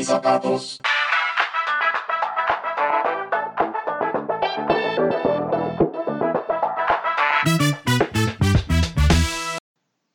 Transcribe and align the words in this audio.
mis 0.00 0.06
zapatos. 0.06 0.80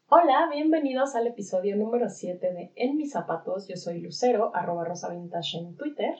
Hola, 0.10 0.50
bienvenidos 0.52 1.16
al 1.16 1.28
episodio 1.28 1.76
número 1.76 2.10
7 2.10 2.52
de 2.52 2.74
En 2.76 2.98
mis 2.98 3.12
zapatos. 3.12 3.68
Yo 3.68 3.76
soy 3.76 4.02
Lucero, 4.02 4.50
arroba 4.56 4.86
Rosa 4.86 5.10
Vintage 5.10 5.60
en 5.60 5.78
Twitter. 5.78 6.16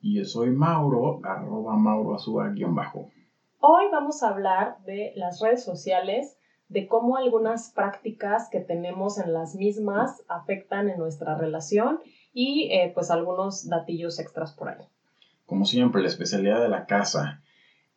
Y 0.00 0.18
yo 0.18 0.24
soy 0.24 0.50
Mauro, 0.50 1.20
arroba 1.22 1.76
Mauro 1.76 2.16
Azúa, 2.16 2.48
guion 2.48 2.74
bajo. 2.74 3.12
Hoy 3.60 3.84
vamos 3.92 4.24
a 4.24 4.30
hablar 4.30 4.82
de 4.84 5.12
las 5.14 5.40
redes 5.40 5.62
sociales, 5.62 6.36
de 6.68 6.88
cómo 6.88 7.18
algunas 7.18 7.70
prácticas 7.70 8.48
que 8.50 8.58
tenemos 8.58 9.20
en 9.20 9.32
las 9.32 9.54
mismas 9.54 10.24
afectan 10.26 10.88
en 10.88 10.98
nuestra 10.98 11.36
relación 11.36 12.00
y 12.38 12.68
eh, 12.70 12.92
pues 12.94 13.10
algunos 13.10 13.66
datillos 13.66 14.18
extras 14.18 14.52
por 14.52 14.68
ahí. 14.68 14.84
Como 15.46 15.64
siempre, 15.64 16.02
la 16.02 16.08
especialidad 16.08 16.60
de 16.60 16.68
la 16.68 16.84
casa. 16.84 17.40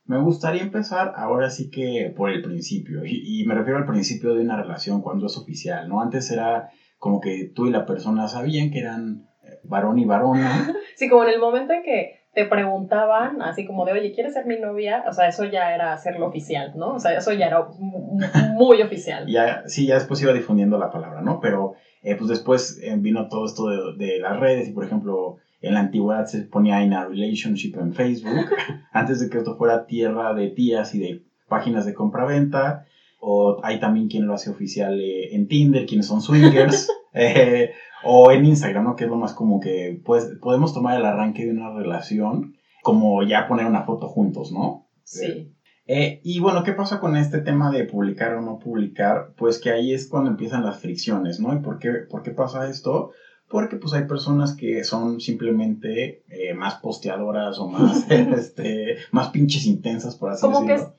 Me 0.05 0.17
gustaría 0.17 0.61
empezar 0.61 1.11
ahora 1.17 1.49
sí 1.49 1.69
que 1.69 2.13
por 2.15 2.29
el 2.29 2.41
principio, 2.41 3.03
y, 3.03 3.41
y 3.41 3.45
me 3.45 3.53
refiero 3.53 3.77
al 3.77 3.85
principio 3.85 4.33
de 4.33 4.41
una 4.41 4.55
relación 4.55 5.01
cuando 5.01 5.25
es 5.25 5.35
oficial, 5.35 5.89
¿no? 5.89 5.99
Antes 5.99 6.31
era 6.31 6.69
como 6.97 7.19
que 7.19 7.51
tú 7.53 7.67
y 7.67 7.71
la 7.71 7.85
persona 7.85 8.29
sabían 8.29 8.71
que 8.71 8.79
eran 8.79 9.27
eh, 9.43 9.59
varón 9.63 9.99
y 9.99 10.05
varona. 10.05 10.73
Sí, 10.95 11.09
como 11.09 11.23
en 11.23 11.29
el 11.29 11.39
momento 11.39 11.73
en 11.73 11.83
que 11.83 12.18
te 12.33 12.45
preguntaban, 12.45 13.41
así 13.41 13.65
como 13.65 13.85
de, 13.85 13.93
oye, 13.93 14.11
¿quieres 14.13 14.33
ser 14.33 14.45
mi 14.45 14.57
novia? 14.59 15.03
O 15.07 15.11
sea, 15.11 15.27
eso 15.27 15.45
ya 15.45 15.73
era 15.73 15.91
hacerlo 15.93 16.27
oficial, 16.27 16.71
¿no? 16.75 16.93
O 16.93 16.99
sea, 16.99 17.17
eso 17.17 17.31
ya 17.33 17.47
era 17.47 17.61
mu- 17.79 18.19
muy 18.53 18.81
oficial. 18.81 19.27
ya, 19.27 19.63
sí, 19.65 19.85
ya 19.87 19.95
después 19.95 20.21
iba 20.21 20.31
difundiendo 20.33 20.77
la 20.77 20.89
palabra, 20.91 21.21
¿no? 21.21 21.39
Pero 21.41 21.73
eh, 22.03 22.15
pues 22.15 22.29
después 22.29 22.77
eh, 22.81 22.95
vino 22.97 23.27
todo 23.27 23.45
esto 23.45 23.67
de, 23.67 24.05
de 24.05 24.19
las 24.19 24.39
redes 24.39 24.67
y 24.67 24.71
por 24.71 24.83
ejemplo 24.85 25.35
en 25.61 25.73
la 25.73 25.81
antigüedad 25.81 26.25
se 26.25 26.43
ponía 26.43 26.81
in 26.83 26.93
a 26.93 27.03
relationship 27.05 27.73
en 27.77 27.93
Facebook 27.93 28.45
antes 28.91 29.19
de 29.19 29.27
que 29.29 29.37
esto 29.39 29.55
fuera 29.55 29.85
tierra 29.85 30.33
de 30.33 30.47
tías 30.49 30.93
y 30.93 30.99
de 30.99 31.21
páginas 31.49 31.83
de 31.85 31.93
compraventa 31.93 32.83
o 33.19 33.57
hay 33.63 33.79
también 33.79 34.07
quien 34.07 34.27
lo 34.27 34.33
hace 34.33 34.49
oficial 34.49 34.97
eh, 35.01 35.33
en 35.35 35.47
Tinder, 35.47 35.85
quienes 35.85 36.05
son 36.05 36.21
swingers 36.21 36.87
eh, 37.13 37.71
o 38.03 38.31
en 38.31 38.45
Instagram, 38.45 38.83
¿no? 38.83 38.95
Que 38.95 39.05
es 39.05 39.09
lo 39.09 39.17
más 39.17 39.33
como 39.33 39.59
que 39.59 39.99
pues, 40.03 40.29
podemos 40.41 40.73
tomar 40.73 40.97
el 40.97 41.05
arranque 41.05 41.45
de 41.45 41.51
una 41.51 41.71
relación 41.73 42.53
como 42.81 43.23
ya 43.23 43.47
poner 43.47 43.65
una 43.65 43.83
foto 43.83 44.07
juntos, 44.07 44.51
¿no? 44.51 44.85
Sí. 45.03 45.51
Eh, 45.85 46.19
y 46.23 46.39
bueno, 46.39 46.63
¿qué 46.63 46.73
pasa 46.73 46.99
con 46.99 47.15
este 47.15 47.39
tema 47.39 47.71
de 47.71 47.83
publicar 47.83 48.35
o 48.35 48.41
no 48.41 48.59
publicar? 48.59 49.33
Pues 49.35 49.59
que 49.59 49.71
ahí 49.71 49.91
es 49.91 50.07
cuando 50.07 50.29
empiezan 50.29 50.63
las 50.63 50.79
fricciones, 50.79 51.39
¿no? 51.39 51.53
¿Y 51.53 51.59
por 51.59 51.79
qué, 51.79 51.89
por 52.07 52.21
qué 52.21 52.31
pasa 52.31 52.69
esto? 52.69 53.09
Porque 53.47 53.75
pues 53.75 53.93
hay 53.93 54.05
personas 54.05 54.55
que 54.55 54.83
son 54.83 55.19
simplemente 55.19 56.21
eh, 56.27 56.53
más 56.53 56.75
posteadoras 56.75 57.57
o 57.57 57.67
más, 57.67 58.05
este, 58.11 58.97
más 59.11 59.29
pinches 59.29 59.65
intensas, 59.65 60.15
por 60.15 60.29
así 60.29 60.41
Como 60.41 60.61
decirlo. 60.61 60.77
como 60.83 60.91
que 60.91 60.98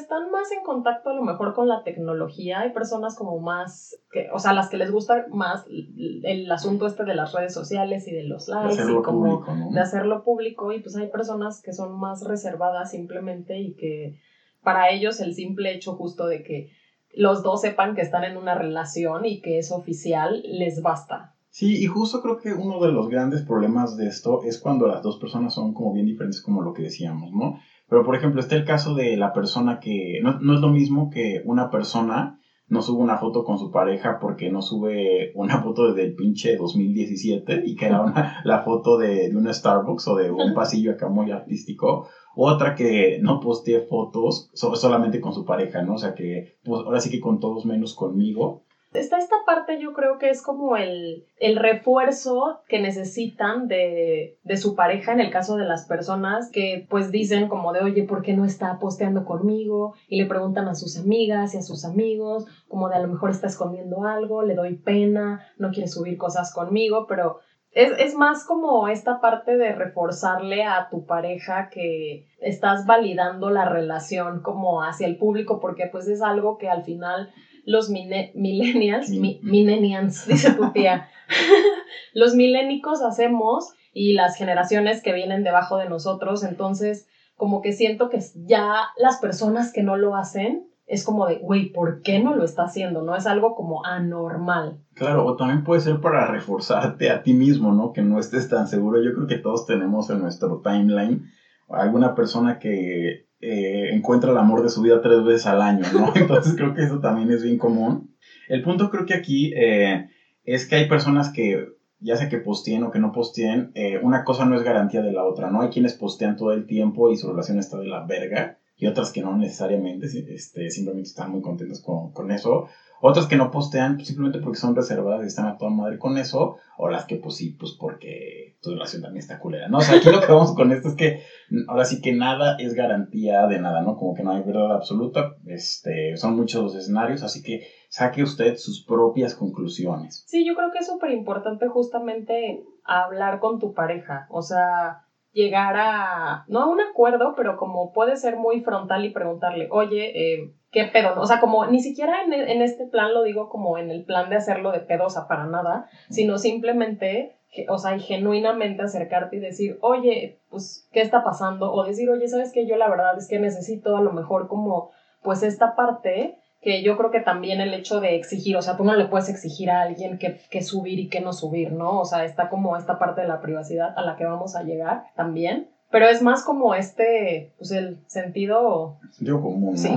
están 0.00 0.30
más 0.30 0.50
en 0.52 0.62
contacto 0.64 1.10
a 1.10 1.14
lo 1.14 1.22
mejor 1.22 1.54
con 1.54 1.68
la 1.68 1.82
tecnología. 1.82 2.60
Hay 2.60 2.72
personas 2.72 3.16
como 3.16 3.38
más, 3.38 3.96
que, 4.10 4.28
o 4.32 4.38
sea, 4.38 4.52
las 4.52 4.68
que 4.68 4.76
les 4.76 4.90
gusta 4.90 5.26
más 5.30 5.64
el 5.68 6.50
asunto 6.50 6.86
este 6.86 7.04
de 7.04 7.14
las 7.14 7.32
redes 7.32 7.54
sociales 7.54 8.06
y 8.08 8.12
de 8.12 8.24
los 8.24 8.48
likes 8.48 8.82
y 8.82 9.02
como 9.02 9.40
público, 9.40 9.54
¿no? 9.54 9.70
de 9.70 9.80
hacerlo 9.80 10.24
público 10.24 10.72
y 10.72 10.80
pues 10.80 10.96
hay 10.96 11.08
personas 11.08 11.62
que 11.62 11.72
son 11.72 11.98
más 11.98 12.24
reservadas 12.24 12.90
simplemente 12.90 13.58
y 13.58 13.74
que 13.74 14.18
para 14.62 14.90
ellos 14.90 15.20
el 15.20 15.34
simple 15.34 15.72
hecho 15.72 15.94
justo 15.94 16.26
de 16.26 16.42
que 16.42 16.70
los 17.12 17.42
dos 17.42 17.60
sepan 17.60 17.94
que 17.94 18.02
están 18.02 18.24
en 18.24 18.36
una 18.36 18.54
relación 18.54 19.26
y 19.26 19.40
que 19.40 19.58
es 19.58 19.72
oficial 19.72 20.42
les 20.44 20.82
basta. 20.82 21.34
Sí, 21.50 21.82
y 21.82 21.86
justo 21.86 22.22
creo 22.22 22.38
que 22.38 22.52
uno 22.52 22.80
de 22.80 22.92
los 22.92 23.08
grandes 23.08 23.42
problemas 23.42 23.96
de 23.96 24.06
esto 24.06 24.42
es 24.44 24.60
cuando 24.60 24.86
las 24.86 25.02
dos 25.02 25.18
personas 25.18 25.52
son 25.52 25.74
como 25.74 25.92
bien 25.92 26.06
diferentes 26.06 26.40
como 26.40 26.62
lo 26.62 26.72
que 26.72 26.82
decíamos, 26.82 27.32
¿no? 27.32 27.58
Pero 27.90 28.02
por 28.04 28.14
ejemplo, 28.16 28.40
está 28.40 28.54
el 28.54 28.64
caso 28.64 28.94
de 28.94 29.16
la 29.16 29.32
persona 29.32 29.78
que 29.80 30.18
no, 30.22 30.38
no 30.40 30.54
es 30.54 30.60
lo 30.60 30.70
mismo 30.70 31.10
que 31.10 31.40
una 31.44 31.70
persona 31.70 32.36
no 32.68 32.82
sube 32.82 33.02
una 33.02 33.16
foto 33.16 33.42
con 33.42 33.58
su 33.58 33.70
pareja 33.70 34.18
porque 34.20 34.48
no 34.48 34.62
sube 34.62 35.30
una 35.34 35.58
foto 35.62 35.86
desde 35.88 36.02
el 36.02 36.14
pinche 36.14 36.56
2017 36.56 37.60
y 37.64 37.74
que 37.74 37.86
era 37.86 38.00
una, 38.00 38.32
la 38.44 38.60
foto 38.62 38.96
de, 38.96 39.28
de 39.28 39.36
un 39.36 39.52
Starbucks 39.52 40.08
o 40.08 40.14
de 40.16 40.30
un 40.30 40.54
pasillo 40.54 40.92
acá 40.92 41.08
muy 41.08 41.30
artístico. 41.30 42.04
Otra 42.36 42.74
que 42.74 43.18
no 43.20 43.40
postee 43.40 43.80
fotos 43.80 44.48
so- 44.54 44.74
solamente 44.76 45.20
con 45.20 45.32
su 45.32 45.44
pareja, 45.44 45.82
¿no? 45.82 45.94
O 45.94 45.98
sea 45.98 46.14
que, 46.14 46.44
pues 46.62 46.80
ahora 46.84 47.00
sí 47.00 47.10
que 47.10 47.20
con 47.20 47.38
todos 47.40 47.64
menos 47.64 47.94
conmigo. 47.94 48.60
Está 48.92 49.18
esta 49.18 49.36
parte, 49.46 49.80
yo 49.80 49.92
creo 49.92 50.18
que 50.18 50.30
es 50.30 50.42
como 50.42 50.76
el, 50.76 51.24
el 51.38 51.56
refuerzo 51.56 52.60
que 52.66 52.80
necesitan 52.80 53.68
de, 53.68 54.36
de 54.42 54.56
su 54.56 54.74
pareja 54.74 55.12
en 55.12 55.20
el 55.20 55.30
caso 55.30 55.56
de 55.56 55.64
las 55.64 55.86
personas 55.86 56.50
que 56.50 56.88
pues 56.90 57.12
dicen 57.12 57.46
como 57.46 57.72
de, 57.72 57.84
oye, 57.84 58.02
¿por 58.02 58.22
qué 58.22 58.34
no 58.34 58.44
está 58.44 58.80
posteando 58.80 59.24
conmigo? 59.24 59.94
Y 60.08 60.20
le 60.20 60.26
preguntan 60.26 60.66
a 60.66 60.74
sus 60.74 60.98
amigas 60.98 61.54
y 61.54 61.58
a 61.58 61.62
sus 61.62 61.84
amigos, 61.84 62.46
como 62.66 62.88
de 62.88 62.96
a 62.96 63.00
lo 63.00 63.06
mejor 63.06 63.30
está 63.30 63.46
escondiendo 63.46 64.02
algo, 64.04 64.42
le 64.42 64.56
doy 64.56 64.74
pena, 64.74 65.46
no 65.56 65.70
quiere 65.70 65.86
subir 65.86 66.18
cosas 66.18 66.52
conmigo, 66.52 67.06
pero 67.06 67.38
es, 67.70 67.92
es 67.96 68.16
más 68.16 68.44
como 68.44 68.88
esta 68.88 69.20
parte 69.20 69.56
de 69.56 69.72
reforzarle 69.72 70.64
a 70.64 70.88
tu 70.90 71.06
pareja 71.06 71.68
que 71.70 72.26
estás 72.40 72.86
validando 72.86 73.50
la 73.50 73.68
relación 73.68 74.42
como 74.42 74.82
hacia 74.82 75.06
el 75.06 75.16
público, 75.16 75.60
porque 75.60 75.86
pues 75.86 76.08
es 76.08 76.22
algo 76.22 76.58
que 76.58 76.68
al 76.68 76.82
final 76.82 77.30
los 77.64 77.90
millennials, 77.90 79.10
mi, 79.10 79.40
millennials, 79.42 80.26
dice 80.28 80.52
tu 80.52 80.70
tía, 80.72 81.08
los 82.14 82.34
milénicos 82.34 83.02
hacemos 83.02 83.72
y 83.92 84.12
las 84.12 84.36
generaciones 84.36 85.02
que 85.02 85.12
vienen 85.12 85.42
debajo 85.42 85.76
de 85.76 85.88
nosotros, 85.88 86.42
entonces 86.42 87.06
como 87.36 87.62
que 87.62 87.72
siento 87.72 88.08
que 88.10 88.20
ya 88.34 88.88
las 88.98 89.18
personas 89.18 89.72
que 89.72 89.82
no 89.82 89.96
lo 89.96 90.14
hacen 90.14 90.66
es 90.86 91.04
como 91.04 91.26
de, 91.26 91.38
güey, 91.38 91.70
¿por 91.70 92.02
qué 92.02 92.18
no 92.18 92.34
lo 92.34 92.44
está 92.44 92.64
haciendo? 92.64 93.02
No 93.02 93.14
es 93.14 93.26
algo 93.26 93.54
como 93.54 93.84
anormal. 93.84 94.80
Claro, 94.94 95.24
o 95.24 95.36
también 95.36 95.62
puede 95.62 95.80
ser 95.80 96.00
para 96.00 96.26
reforzarte 96.26 97.10
a 97.10 97.22
ti 97.22 97.32
mismo, 97.32 97.72
¿no? 97.72 97.92
Que 97.92 98.02
no 98.02 98.18
estés 98.18 98.48
tan 98.48 98.66
seguro. 98.66 99.00
Yo 99.00 99.14
creo 99.14 99.28
que 99.28 99.38
todos 99.38 99.66
tenemos 99.66 100.10
en 100.10 100.20
nuestro 100.20 100.60
timeline 100.60 101.22
alguna 101.68 102.16
persona 102.16 102.58
que 102.58 103.28
eh, 103.40 103.90
encuentra 103.92 104.32
el 104.32 104.36
amor 104.38 104.62
de 104.62 104.68
su 104.68 104.82
vida 104.82 105.00
tres 105.00 105.22
veces 105.22 105.46
al 105.46 105.60
año, 105.60 105.84
¿no? 105.92 106.12
Entonces 106.14 106.54
creo 106.54 106.74
que 106.74 106.82
eso 106.82 107.00
también 107.00 107.30
es 107.30 107.42
bien 107.42 107.56
común. 107.56 108.10
El 108.48 108.62
punto 108.62 108.90
creo 108.90 109.06
que 109.06 109.14
aquí 109.14 109.52
eh, 109.54 110.06
es 110.44 110.66
que 110.66 110.76
hay 110.76 110.88
personas 110.88 111.30
que, 111.30 111.66
ya 112.00 112.16
sea 112.16 112.28
que 112.28 112.38
posteen 112.38 112.82
o 112.82 112.90
que 112.90 112.98
no 112.98 113.12
posteen, 113.12 113.70
eh, 113.74 113.98
una 114.02 114.24
cosa 114.24 114.44
no 114.44 114.56
es 114.56 114.62
garantía 114.62 115.00
de 115.00 115.12
la 115.12 115.24
otra, 115.24 115.50
¿no? 115.50 115.60
Hay 115.62 115.68
quienes 115.68 115.94
postean 115.94 116.36
todo 116.36 116.52
el 116.52 116.66
tiempo 116.66 117.10
y 117.10 117.16
su 117.16 117.28
relación 117.28 117.58
está 117.58 117.78
de 117.78 117.86
la 117.86 118.04
verga, 118.04 118.58
y 118.76 118.86
otras 118.86 119.10
que 119.10 119.20
no 119.20 119.36
necesariamente, 119.36 120.06
este, 120.06 120.70
simplemente 120.70 121.08
están 121.08 121.30
muy 121.30 121.42
contentos 121.42 121.80
con, 121.80 122.10
con 122.12 122.30
eso. 122.30 122.66
Otras 123.00 123.26
que 123.26 123.36
no 123.36 123.50
postean 123.50 123.96
pues, 123.96 124.08
simplemente 124.08 124.40
porque 124.40 124.58
son 124.58 124.74
reservadas 124.74 125.24
y 125.24 125.28
están 125.28 125.46
a 125.46 125.56
toda 125.56 125.70
madre 125.70 125.98
con 125.98 126.18
eso. 126.18 126.56
O 126.76 126.88
las 126.88 127.04
que, 127.06 127.16
pues 127.16 127.36
sí, 127.36 127.56
pues 127.58 127.76
porque 127.78 128.56
tu 128.62 128.70
relación 128.70 129.02
también 129.02 129.20
está 129.20 129.38
culera, 129.38 129.68
¿no? 129.68 129.78
O 129.78 129.80
sea, 129.80 129.96
aquí 129.96 130.10
lo 130.10 130.20
que 130.20 130.32
vamos 130.32 130.54
con 130.54 130.72
esto 130.72 130.88
es 130.88 130.94
que 130.94 131.20
mm, 131.50 131.68
ahora 131.68 131.84
sí 131.84 132.00
que 132.00 132.12
nada 132.12 132.56
es 132.58 132.74
garantía 132.74 133.46
de 133.46 133.58
nada, 133.58 133.80
¿no? 133.82 133.96
Como 133.96 134.14
que 134.14 134.22
no 134.22 134.30
hay 134.30 134.42
verdad 134.42 134.72
absoluta. 134.72 135.34
Este, 135.46 136.16
son 136.16 136.36
muchos 136.36 136.62
los 136.62 136.74
escenarios, 136.74 137.22
así 137.22 137.42
que 137.42 137.60
saque 137.88 138.22
usted 138.22 138.56
sus 138.56 138.84
propias 138.84 139.34
conclusiones. 139.34 140.24
Sí, 140.26 140.46
yo 140.46 140.54
creo 140.54 140.70
que 140.70 140.78
es 140.78 140.86
súper 140.86 141.10
importante 141.10 141.68
justamente 141.68 142.60
hablar 142.84 143.38
con 143.40 143.58
tu 143.58 143.72
pareja, 143.72 144.26
o 144.30 144.42
sea, 144.42 144.98
llegar 145.32 145.76
a, 145.76 146.44
no 146.48 146.60
a 146.60 146.66
un 146.66 146.80
acuerdo, 146.80 147.34
pero 147.36 147.56
como 147.56 147.92
puede 147.92 148.16
ser 148.16 148.36
muy 148.36 148.60
frontal 148.60 149.04
y 149.04 149.12
preguntarle, 149.12 149.68
oye, 149.70 150.10
eh, 150.14 150.52
¿qué 150.70 150.84
pedo? 150.84 151.20
O 151.20 151.26
sea, 151.26 151.40
como 151.40 151.66
ni 151.66 151.80
siquiera 151.80 152.22
en, 152.22 152.32
en 152.32 152.62
este 152.62 152.86
plan 152.86 153.12
lo 153.12 153.22
digo 153.22 153.48
como 153.48 153.78
en 153.78 153.90
el 153.90 154.04
plan 154.04 154.30
de 154.30 154.36
hacerlo 154.36 154.72
de 154.72 154.80
pedo, 154.80 155.06
o 155.06 155.10
sea, 155.10 155.26
para 155.26 155.46
nada, 155.46 155.88
sino 156.10 156.38
simplemente, 156.38 157.36
o 157.68 157.78
sea, 157.78 157.96
y 157.96 158.00
genuinamente 158.00 158.82
acercarte 158.82 159.36
y 159.36 159.40
decir, 159.40 159.78
oye, 159.82 160.38
pues, 160.50 160.88
¿qué 160.92 161.00
está 161.00 161.24
pasando? 161.24 161.72
O 161.72 161.84
decir, 161.84 162.08
oye, 162.08 162.28
¿sabes 162.28 162.52
qué? 162.52 162.66
Yo 162.66 162.76
la 162.76 162.88
verdad 162.88 163.18
es 163.18 163.28
que 163.28 163.38
necesito 163.38 163.96
a 163.96 164.00
lo 164.00 164.12
mejor 164.12 164.48
como, 164.48 164.90
pues, 165.22 165.42
esta 165.42 165.74
parte 165.74 166.36
que 166.60 166.82
yo 166.82 166.98
creo 166.98 167.10
que 167.10 167.20
también 167.20 167.60
el 167.62 167.72
hecho 167.72 168.00
de 168.00 168.16
exigir, 168.16 168.56
o 168.56 168.62
sea, 168.62 168.76
tú 168.76 168.84
no 168.84 168.94
le 168.94 169.06
puedes 169.06 169.30
exigir 169.30 169.70
a 169.70 169.80
alguien 169.80 170.18
que, 170.18 170.40
que 170.50 170.62
subir 170.62 170.98
y 170.98 171.08
que 171.08 171.20
no 171.20 171.32
subir, 171.32 171.72
¿no? 171.72 172.00
O 172.00 172.04
sea, 172.04 172.24
está 172.24 172.50
como 172.50 172.76
esta 172.76 172.98
parte 172.98 173.22
de 173.22 173.28
la 173.28 173.40
privacidad 173.40 173.94
a 173.96 174.02
la 174.02 174.16
que 174.16 174.26
vamos 174.26 174.54
a 174.54 174.62
llegar 174.62 175.04
también, 175.16 175.70
pero 175.90 176.06
es 176.06 176.20
más 176.20 176.44
como 176.44 176.74
este, 176.74 177.54
pues 177.56 177.72
el 177.72 177.98
sentido, 178.06 178.98
Sentido 179.10 179.40
común, 179.40 179.72
¿no? 179.72 179.78
Sí. 179.78 179.90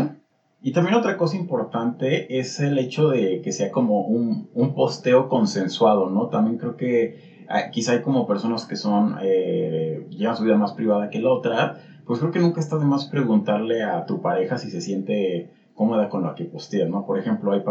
Y 0.66 0.72
también 0.72 0.96
otra 0.96 1.18
cosa 1.18 1.36
importante 1.36 2.40
es 2.40 2.62
el 2.62 2.80
hecho 2.80 3.10
de 3.10 3.42
que 3.42 3.52
sea 3.52 3.70
como 3.70 4.06
un, 4.06 4.50
un 4.54 4.74
posteo 4.74 5.28
consensuado, 5.28 6.10
¿no? 6.10 6.28
También 6.30 6.58
creo 6.58 6.78
que 6.78 7.46
ah, 7.50 7.70
quizá 7.70 7.92
hay 7.92 8.02
como 8.02 8.26
personas 8.26 8.66
que 8.66 8.78
son, 8.78 9.18
eh, 9.22 10.08
llevan 10.10 10.38
su 10.38 10.44
vida 10.46 10.56
más 10.56 10.72
privada 10.72 11.10
que 11.10 11.20
la 11.20 11.34
otra, 11.34 11.76
pues 12.08 12.20
creo 12.20 12.32
que 12.32 12.40
nunca 12.40 12.62
está 12.62 12.78
de 12.78 12.86
más 12.86 13.08
preguntarle 13.08 13.84
a 13.84 14.06
tu 14.06 14.22
pareja 14.22 14.58
si 14.58 14.70
se 14.70 14.80
siente 14.80 15.52
cómoda 15.74 16.08
con 16.08 16.24
lo 16.24 16.34
que 16.34 16.46
postea, 16.46 16.88
¿no? 16.88 17.06
Por 17.06 17.20
ejemplo, 17.20 17.52
hay 17.52 17.62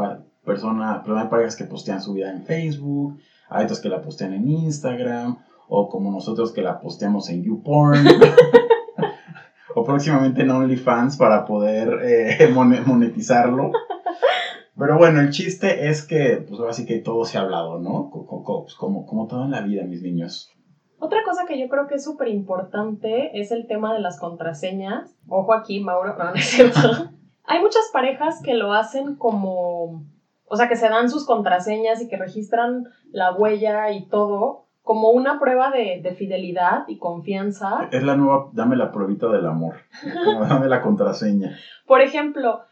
personas, 0.44 1.02
hay 1.08 1.28
parejas 1.28 1.56
que 1.56 1.64
postean 1.64 2.02
su 2.02 2.12
vida 2.12 2.30
en 2.30 2.44
Facebook, 2.44 3.16
hay 3.48 3.64
otras 3.64 3.80
que 3.80 3.88
la 3.88 4.02
postean 4.02 4.34
en 4.34 4.46
Instagram, 4.46 5.38
o 5.66 5.88
como 5.88 6.10
nosotros 6.10 6.52
que 6.52 6.60
la 6.60 6.78
posteamos 6.78 7.30
en 7.30 7.42
YouPorn, 7.42 8.04
o 9.74 9.84
próximamente 9.84 10.42
en 10.42 10.50
OnlyFans 10.50 11.16
para 11.16 11.44
poder 11.44 12.00
eh, 12.02 12.48
monetizarlo. 12.86 13.72
Pero 14.76 14.98
bueno, 14.98 15.20
el 15.20 15.30
chiste 15.30 15.88
es 15.88 16.06
que, 16.06 16.44
pues 16.48 16.58
ahora 16.58 16.72
sí 16.72 16.86
que 16.86 16.98
todo 16.98 17.24
se 17.24 17.38
ha 17.38 17.42
hablado, 17.42 17.78
¿no? 17.78 18.10
Pues, 18.10 18.74
como, 18.74 19.06
como 19.06 19.26
todo 19.26 19.44
en 19.44 19.50
la 19.50 19.60
vida, 19.60 19.84
mis 19.84 20.02
niños. 20.02 20.50
Otra 20.98 21.20
cosa 21.24 21.44
que 21.46 21.58
yo 21.58 21.68
creo 21.68 21.86
que 21.86 21.96
es 21.96 22.04
súper 22.04 22.28
importante 22.28 23.38
es 23.38 23.52
el 23.52 23.66
tema 23.66 23.92
de 23.92 24.00
las 24.00 24.18
contraseñas. 24.18 25.16
Ojo 25.28 25.52
aquí, 25.52 25.80
Mauro, 25.80 26.16
no, 26.16 26.24
no 26.24 26.34
es 26.34 26.46
cierto. 26.46 26.80
Hay 27.44 27.60
muchas 27.60 27.90
parejas 27.92 28.40
que 28.42 28.54
lo 28.54 28.72
hacen 28.72 29.16
como, 29.16 30.04
o 30.44 30.56
sea, 30.56 30.68
que 30.68 30.76
se 30.76 30.88
dan 30.88 31.10
sus 31.10 31.26
contraseñas 31.26 32.00
y 32.00 32.08
que 32.08 32.16
registran 32.16 32.84
la 33.10 33.32
huella 33.34 33.90
y 33.90 34.08
todo 34.08 34.61
como 34.82 35.10
una 35.10 35.38
prueba 35.38 35.70
de, 35.70 36.00
de 36.02 36.14
fidelidad 36.14 36.84
y 36.88 36.98
confianza. 36.98 37.88
Es 37.92 38.02
la 38.02 38.16
nueva, 38.16 38.50
dame 38.52 38.76
la 38.76 38.90
pruebita 38.90 39.28
del 39.28 39.46
amor, 39.46 39.76
dame 40.48 40.68
la 40.68 40.82
contraseña. 40.82 41.56
Por 41.86 42.00
ejemplo, 42.00 42.62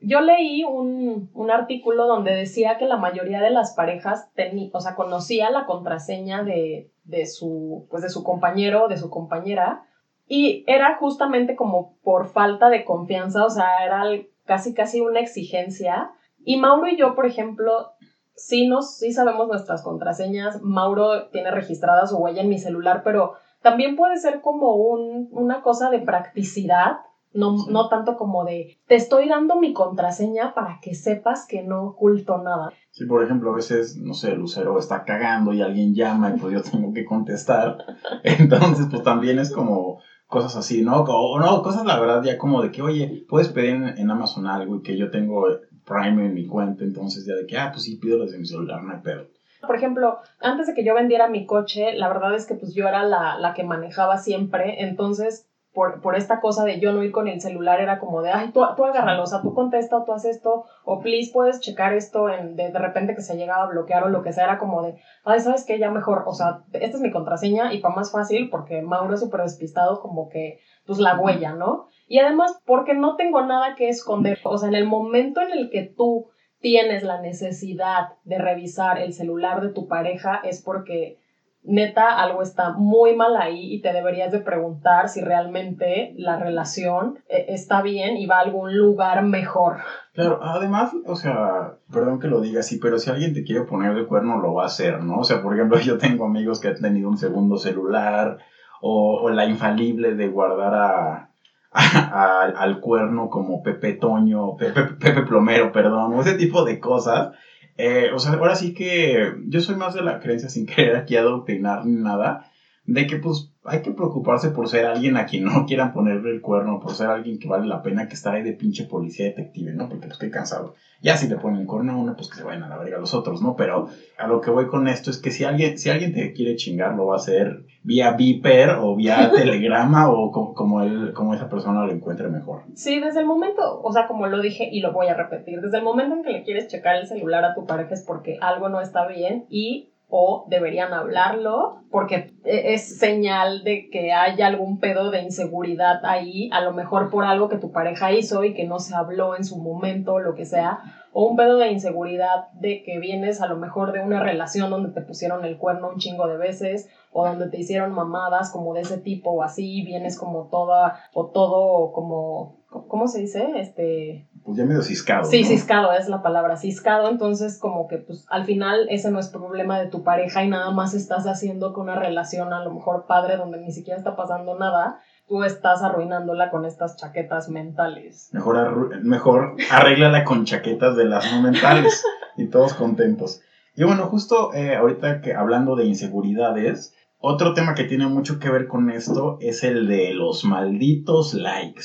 yo 0.00 0.20
leí 0.20 0.62
un, 0.62 1.30
un, 1.34 1.50
artículo 1.50 2.06
donde 2.06 2.34
decía 2.34 2.78
que 2.78 2.86
la 2.86 2.98
mayoría 2.98 3.40
de 3.40 3.50
las 3.50 3.74
parejas 3.74 4.30
tenía, 4.34 4.70
o 4.72 4.80
sea, 4.80 4.94
conocía 4.94 5.50
la 5.50 5.66
contraseña 5.66 6.44
de, 6.44 6.92
de, 7.02 7.26
su, 7.26 7.86
pues 7.90 8.02
de 8.02 8.10
su 8.10 8.22
compañero, 8.22 8.86
de 8.86 8.96
su 8.96 9.10
compañera, 9.10 9.82
y 10.28 10.64
era 10.68 10.96
justamente 10.98 11.56
como 11.56 11.96
por 12.02 12.28
falta 12.28 12.68
de 12.68 12.84
confianza, 12.84 13.44
o 13.44 13.50
sea, 13.50 13.84
era 13.84 14.04
casi 14.44 14.72
casi 14.72 15.00
una 15.00 15.20
exigencia. 15.20 16.10
Y 16.44 16.58
Mauro 16.58 16.86
y 16.86 16.96
yo, 16.96 17.16
por 17.16 17.26
ejemplo, 17.26 17.92
sí 18.36 18.68
nos, 18.68 18.96
sí 18.98 19.12
sabemos 19.12 19.48
nuestras 19.48 19.82
contraseñas. 19.82 20.62
Mauro 20.62 21.28
tiene 21.28 21.50
registrada 21.50 22.06
su 22.06 22.16
huella 22.18 22.42
en 22.42 22.48
mi 22.48 22.58
celular, 22.58 23.02
pero 23.04 23.34
también 23.62 23.96
puede 23.96 24.16
ser 24.18 24.40
como 24.40 24.74
un, 24.76 25.28
una 25.32 25.62
cosa 25.62 25.90
de 25.90 26.00
practicidad 26.00 26.98
no, 27.36 27.54
no 27.68 27.88
tanto 27.88 28.16
como 28.16 28.44
de, 28.44 28.78
te 28.86 28.94
estoy 28.94 29.28
dando 29.28 29.56
mi 29.56 29.72
contraseña 29.72 30.54
para 30.54 30.78
que 30.80 30.94
sepas 30.94 31.46
que 31.46 31.62
no 31.62 31.84
oculto 31.84 32.38
nada. 32.38 32.70
Sí, 32.90 33.04
por 33.06 33.22
ejemplo, 33.22 33.52
a 33.52 33.56
veces, 33.56 33.96
no 33.96 34.14
sé, 34.14 34.34
Lucero 34.34 34.78
está 34.78 35.04
cagando 35.04 35.52
y 35.52 35.60
alguien 35.60 35.94
llama 35.94 36.30
y 36.30 36.38
pues 36.38 36.52
yo 36.54 36.62
tengo 36.62 36.92
que 36.92 37.04
contestar. 37.04 37.76
Entonces, 38.24 38.86
pues 38.90 39.02
también 39.02 39.38
es 39.38 39.52
como 39.52 39.98
cosas 40.26 40.56
así, 40.56 40.82
¿no? 40.82 41.02
O 41.02 41.38
no, 41.38 41.62
cosas 41.62 41.84
la 41.84 42.00
verdad 42.00 42.22
ya 42.22 42.38
como 42.38 42.62
de 42.62 42.70
que, 42.70 42.82
oye, 42.82 43.24
puedes 43.28 43.48
pedir 43.48 43.94
en, 43.96 44.10
Amazon 44.10 44.46
algo 44.46 44.76
y 44.76 44.82
que 44.82 44.96
yo 44.96 45.10
tengo 45.10 45.46
Prime 45.86 46.26
en 46.26 46.34
mi 46.34 46.46
cuenta, 46.46 46.84
entonces 46.84 47.24
ya 47.24 47.34
de 47.34 47.46
que, 47.46 47.56
ah, 47.56 47.70
pues 47.72 47.84
sí, 47.84 47.96
pido 47.96 48.18
desde 48.18 48.38
mi 48.38 48.46
celular, 48.46 48.82
no 48.82 48.92
hay 48.92 49.00
pedo. 49.00 49.28
Por 49.66 49.76
ejemplo, 49.76 50.18
antes 50.40 50.66
de 50.66 50.74
que 50.74 50.84
yo 50.84 50.94
vendiera 50.94 51.28
mi 51.28 51.46
coche, 51.46 51.94
la 51.94 52.08
verdad 52.08 52.34
es 52.34 52.46
que 52.46 52.54
pues 52.54 52.74
yo 52.74 52.86
era 52.88 53.04
la, 53.04 53.38
la 53.38 53.54
que 53.54 53.64
manejaba 53.64 54.18
siempre, 54.18 54.82
entonces 54.82 55.48
por, 55.76 56.00
por, 56.00 56.16
esta 56.16 56.40
cosa 56.40 56.64
de 56.64 56.80
yo 56.80 56.94
no 56.94 57.02
ir 57.02 57.12
con 57.12 57.28
el 57.28 57.38
celular, 57.38 57.80
era 57.80 57.98
como 57.98 58.22
de, 58.22 58.30
ay, 58.30 58.50
tú, 58.50 58.62
tú 58.74 58.84
agárralo, 58.86 59.24
o 59.24 59.26
sea, 59.26 59.42
tú 59.42 59.52
contesta 59.52 59.98
o 59.98 60.04
tú 60.04 60.12
haces 60.14 60.36
esto, 60.36 60.64
o 60.84 61.00
please 61.00 61.30
puedes 61.30 61.60
checar 61.60 61.92
esto 61.92 62.30
en, 62.30 62.56
de, 62.56 62.70
de, 62.70 62.78
repente 62.78 63.14
que 63.14 63.20
se 63.20 63.36
llegaba 63.36 63.64
a 63.64 63.66
bloquear 63.66 64.04
o 64.04 64.08
lo 64.08 64.22
que 64.22 64.32
sea, 64.32 64.44
era 64.44 64.56
como 64.56 64.80
de, 64.82 64.94
ay, 65.24 65.38
¿sabes 65.38 65.66
qué? 65.66 65.78
Ya 65.78 65.90
mejor, 65.90 66.24
o 66.26 66.32
sea, 66.32 66.62
esta 66.72 66.96
es 66.96 67.02
mi 67.02 67.10
contraseña 67.10 67.74
y 67.74 67.80
para 67.80 67.94
más 67.94 68.10
fácil, 68.10 68.48
porque 68.48 68.80
Mauro 68.80 69.12
es 69.12 69.20
súper 69.20 69.42
despistado, 69.42 70.00
como 70.00 70.30
que, 70.30 70.60
pues 70.86 70.98
la 70.98 71.20
huella, 71.20 71.52
¿no? 71.52 71.88
Y 72.06 72.18
además, 72.18 72.60
porque 72.64 72.94
no 72.94 73.16
tengo 73.16 73.44
nada 73.44 73.74
que 73.74 73.88
esconder, 73.88 74.38
o 74.44 74.58
sea, 74.58 74.68
en 74.68 74.74
el 74.74 74.86
momento 74.86 75.40
en 75.40 75.50
el 75.50 75.70
que 75.70 75.82
tú 75.82 76.26
tienes 76.60 77.02
la 77.02 77.20
necesidad 77.20 78.14
de 78.24 78.38
revisar 78.38 79.00
el 79.00 79.12
celular 79.12 79.60
de 79.60 79.72
tu 79.72 79.88
pareja, 79.88 80.40
es 80.44 80.62
porque 80.62 81.18
neta 81.66 82.20
algo 82.22 82.42
está 82.42 82.72
muy 82.72 83.16
mal 83.16 83.36
ahí 83.36 83.74
y 83.74 83.80
te 83.80 83.92
deberías 83.92 84.30
de 84.30 84.38
preguntar 84.38 85.08
si 85.08 85.20
realmente 85.20 86.14
la 86.16 86.38
relación 86.38 87.18
eh, 87.28 87.46
está 87.48 87.82
bien 87.82 88.16
y 88.16 88.26
va 88.26 88.36
a 88.36 88.42
algún 88.42 88.76
lugar 88.76 89.24
mejor. 89.24 89.78
Claro, 90.14 90.38
además, 90.42 90.92
o 91.06 91.16
sea, 91.16 91.74
perdón 91.92 92.20
que 92.20 92.28
lo 92.28 92.40
diga 92.40 92.60
así, 92.60 92.78
pero 92.78 92.98
si 92.98 93.10
alguien 93.10 93.34
te 93.34 93.44
quiere 93.44 93.64
poner 93.64 93.96
el 93.96 94.06
cuerno, 94.06 94.40
lo 94.40 94.54
va 94.54 94.62
a 94.62 94.66
hacer, 94.66 95.02
¿no? 95.02 95.18
O 95.18 95.24
sea, 95.24 95.42
por 95.42 95.54
ejemplo, 95.54 95.78
yo 95.80 95.98
tengo 95.98 96.24
amigos 96.24 96.60
que 96.60 96.68
han 96.68 96.80
tenido 96.80 97.08
un 97.08 97.18
segundo 97.18 97.56
celular 97.58 98.38
o, 98.80 99.28
la 99.30 99.46
infalible 99.46 100.14
de 100.14 100.28
guardar 100.28 100.74
a, 100.74 101.30
al 102.56 102.80
cuerno 102.80 103.28
como 103.28 103.62
Pepe 103.62 103.92
Toño, 103.94 104.56
Pepe, 104.56 104.82
Pepe 104.94 105.22
Plomero, 105.22 105.72
perdón, 105.72 106.14
o 106.14 106.20
ese 106.20 106.34
tipo 106.34 106.64
de 106.64 106.80
cosas. 106.80 107.30
Eh, 107.76 108.10
o 108.14 108.18
sea, 108.18 108.32
ahora 108.32 108.54
sí 108.54 108.72
que 108.72 109.32
yo 109.46 109.60
soy 109.60 109.76
más 109.76 109.92
de 109.92 110.02
la 110.02 110.18
creencia 110.18 110.48
sin 110.48 110.64
querer 110.66 110.96
aquí 110.96 111.16
adoctrinar 111.16 111.84
ni 111.84 112.02
nada, 112.02 112.40
de 112.86 113.06
que 113.06 113.16
pues 113.16 113.52
hay 113.64 113.80
que 113.80 113.90
preocuparse 113.90 114.50
por 114.50 114.68
ser 114.68 114.84
alguien 114.84 115.16
a 115.16 115.26
quien 115.26 115.44
no 115.44 115.64
quieran 115.66 115.92
ponerle 115.92 116.30
el 116.30 116.40
cuerno, 116.40 116.78
por 116.80 116.94
ser 116.94 117.08
alguien 117.08 117.38
que 117.38 117.48
vale 117.48 117.66
la 117.66 117.82
pena 117.82 118.06
que 118.06 118.14
estar 118.14 118.34
ahí 118.34 118.42
de 118.42 118.52
pinche 118.52 118.84
policía 118.84 119.26
detective, 119.26 119.72
¿no? 119.72 119.88
Porque 119.88 120.06
pues 120.06 120.12
estoy 120.12 120.30
cansado. 120.30 120.72
Ya 121.02 121.16
si 121.16 121.28
le 121.28 121.36
ponen 121.36 121.60
el 121.60 121.66
cuerno 121.66 121.92
a 121.92 121.96
uno, 121.96 122.14
pues 122.16 122.28
que 122.28 122.36
se 122.36 122.44
vayan 122.44 122.62
a 122.62 122.68
la 122.68 122.78
verga 122.78 122.98
los 122.98 123.12
otros, 123.12 123.42
¿no? 123.42 123.56
Pero 123.56 123.86
a 124.16 124.26
lo 124.26 124.40
que 124.40 124.50
voy 124.50 124.66
con 124.66 124.86
esto 124.86 125.10
es 125.10 125.18
que 125.18 125.30
si 125.30 125.44
alguien, 125.44 125.76
si 125.76 125.88
alguien 125.88 126.12
te 126.12 126.32
quiere 126.32 126.54
chingar, 126.54 126.94
lo 126.94 127.06
va 127.06 127.14
a 127.14 127.16
hacer 127.16 127.64
vía 127.82 128.12
Viper 128.12 128.70
o 128.78 128.94
vía 128.94 129.30
telegrama 129.34 130.08
o 130.08 130.30
como, 130.30 130.54
como, 130.54 130.82
él, 130.82 131.12
como 131.12 131.34
esa 131.34 131.48
persona 131.48 131.84
lo 131.84 131.90
encuentre 131.90 132.28
mejor. 132.28 132.62
Sí, 132.74 133.00
desde 133.00 133.20
el 133.20 133.26
momento, 133.26 133.80
o 133.82 133.92
sea, 133.92 134.06
como 134.06 134.26
lo 134.26 134.40
dije 134.40 134.68
y 134.70 134.80
lo 134.80 134.92
voy 134.92 135.08
a 135.08 135.14
repetir, 135.14 135.60
desde 135.60 135.78
el 135.78 135.84
momento 135.84 136.14
en 136.14 136.22
que 136.22 136.30
le 136.30 136.42
quieres 136.44 136.68
checar 136.68 136.94
el 136.96 137.06
celular 137.06 137.44
a 137.44 137.54
tu 137.54 137.64
pareja 137.66 137.94
es 137.94 138.04
porque 138.06 138.36
algo 138.40 138.68
no 138.68 138.80
está 138.80 139.06
bien 139.06 139.44
y 139.48 139.90
o 140.08 140.44
deberían 140.48 140.94
hablarlo 140.94 141.82
porque 141.90 142.32
e, 142.44 142.74
es 142.74 142.98
señal 142.98 143.64
de 143.64 143.88
que 143.90 144.12
hay 144.12 144.40
algún 144.40 144.78
pedo 144.78 145.10
de 145.10 145.20
inseguridad 145.20 146.04
ahí, 146.04 146.48
a 146.52 146.60
lo 146.60 146.72
mejor 146.72 147.10
por 147.10 147.24
algo 147.24 147.48
que 147.48 147.56
tu 147.56 147.72
pareja 147.72 148.12
hizo 148.12 148.44
y 148.44 148.54
que 148.54 148.64
no 148.64 148.78
se 148.78 148.94
habló 148.94 149.34
en 149.34 149.44
su 149.44 149.56
momento, 149.58 150.20
lo 150.20 150.34
que 150.34 150.44
sea, 150.44 150.78
o 151.12 151.26
un 151.26 151.36
pedo 151.36 151.56
de 151.58 151.70
inseguridad 151.70 152.48
de 152.52 152.82
que 152.82 152.98
vienes 152.98 153.40
a 153.40 153.46
lo 153.46 153.56
mejor 153.56 153.92
de 153.92 154.00
una 154.00 154.20
relación 154.20 154.70
donde 154.70 154.90
te 154.90 155.00
pusieron 155.00 155.44
el 155.44 155.56
cuerno 155.56 155.88
un 155.88 155.98
chingo 155.98 156.28
de 156.28 156.36
veces 156.36 156.88
o 157.10 157.26
donde 157.26 157.48
te 157.48 157.58
hicieron 157.58 157.92
mamadas 157.92 158.50
como 158.50 158.74
de 158.74 158.82
ese 158.82 158.98
tipo 158.98 159.30
o 159.30 159.42
así, 159.42 159.82
vienes 159.82 160.18
como 160.18 160.48
toda 160.48 161.00
o 161.14 161.26
todo 161.26 161.92
como 161.92 162.65
¿cómo 162.68 163.08
se 163.08 163.20
dice? 163.20 163.44
Este... 163.56 164.28
Pues 164.44 164.58
ya 164.58 164.64
medio 164.64 164.82
ciscado. 164.82 165.24
Sí, 165.24 165.44
ciscado 165.44 165.92
es 165.92 166.08
la 166.08 166.22
palabra, 166.22 166.56
ciscado, 166.56 167.10
entonces 167.10 167.58
como 167.58 167.88
que 167.88 167.98
pues 167.98 168.26
al 168.28 168.44
final 168.44 168.86
ese 168.90 169.10
no 169.10 169.18
es 169.18 169.28
problema 169.28 169.80
de 169.80 169.88
tu 169.88 170.04
pareja 170.04 170.44
y 170.44 170.48
nada 170.48 170.70
más 170.70 170.94
estás 170.94 171.26
haciendo 171.26 171.74
que 171.74 171.80
una 171.80 171.96
relación 171.96 172.52
a 172.52 172.62
lo 172.62 172.72
mejor 172.72 173.06
padre 173.06 173.36
donde 173.36 173.58
ni 173.58 173.72
siquiera 173.72 173.98
está 173.98 174.14
pasando 174.14 174.56
nada, 174.56 175.00
tú 175.26 175.42
estás 175.42 175.82
arruinándola 175.82 176.50
con 176.50 176.64
estas 176.64 176.96
chaquetas 176.96 177.48
mentales. 177.48 178.30
Mejor, 178.32 179.02
mejor 179.02 179.56
arréglala 179.70 180.24
con 180.24 180.44
chaquetas 180.44 180.96
de 180.96 181.06
las 181.06 181.32
no 181.32 181.42
mentales 181.42 182.04
y 182.36 182.46
todos 182.46 182.74
contentos. 182.74 183.40
Y 183.74 183.84
bueno, 183.84 184.06
justo 184.06 184.54
eh, 184.54 184.76
ahorita 184.76 185.20
que 185.20 185.34
hablando 185.34 185.76
de 185.76 185.84
inseguridades, 185.84 186.94
otro 187.18 187.54
tema 187.54 187.74
que 187.74 187.84
tiene 187.84 188.06
mucho 188.06 188.38
que 188.38 188.50
ver 188.50 188.68
con 188.68 188.90
esto 188.90 189.38
es 189.40 189.64
el 189.64 189.88
de 189.88 190.14
los 190.14 190.44
malditos 190.44 191.34
likes. 191.34 191.84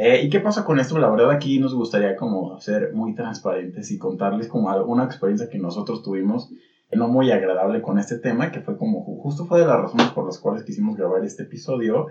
Eh, 0.00 0.22
¿Y 0.22 0.30
qué 0.30 0.38
pasa 0.38 0.64
con 0.64 0.78
esto? 0.78 0.96
La 0.98 1.10
verdad 1.10 1.32
aquí 1.32 1.58
nos 1.58 1.74
gustaría 1.74 2.14
como 2.14 2.60
ser 2.60 2.92
muy 2.92 3.16
transparentes 3.16 3.90
y 3.90 3.98
contarles 3.98 4.46
como 4.46 4.70
alguna 4.70 5.02
experiencia 5.02 5.48
que 5.48 5.58
nosotros 5.58 6.04
tuvimos 6.04 6.52
no 6.92 7.08
muy 7.08 7.32
agradable 7.32 7.82
con 7.82 7.98
este 7.98 8.16
tema, 8.16 8.52
que 8.52 8.60
fue 8.60 8.76
como 8.76 9.02
justo 9.02 9.44
fue 9.44 9.58
de 9.58 9.66
las 9.66 9.80
razones 9.80 10.10
por 10.10 10.24
las 10.24 10.38
cuales 10.38 10.62
quisimos 10.62 10.96
grabar 10.96 11.24
este 11.24 11.42
episodio, 11.42 12.06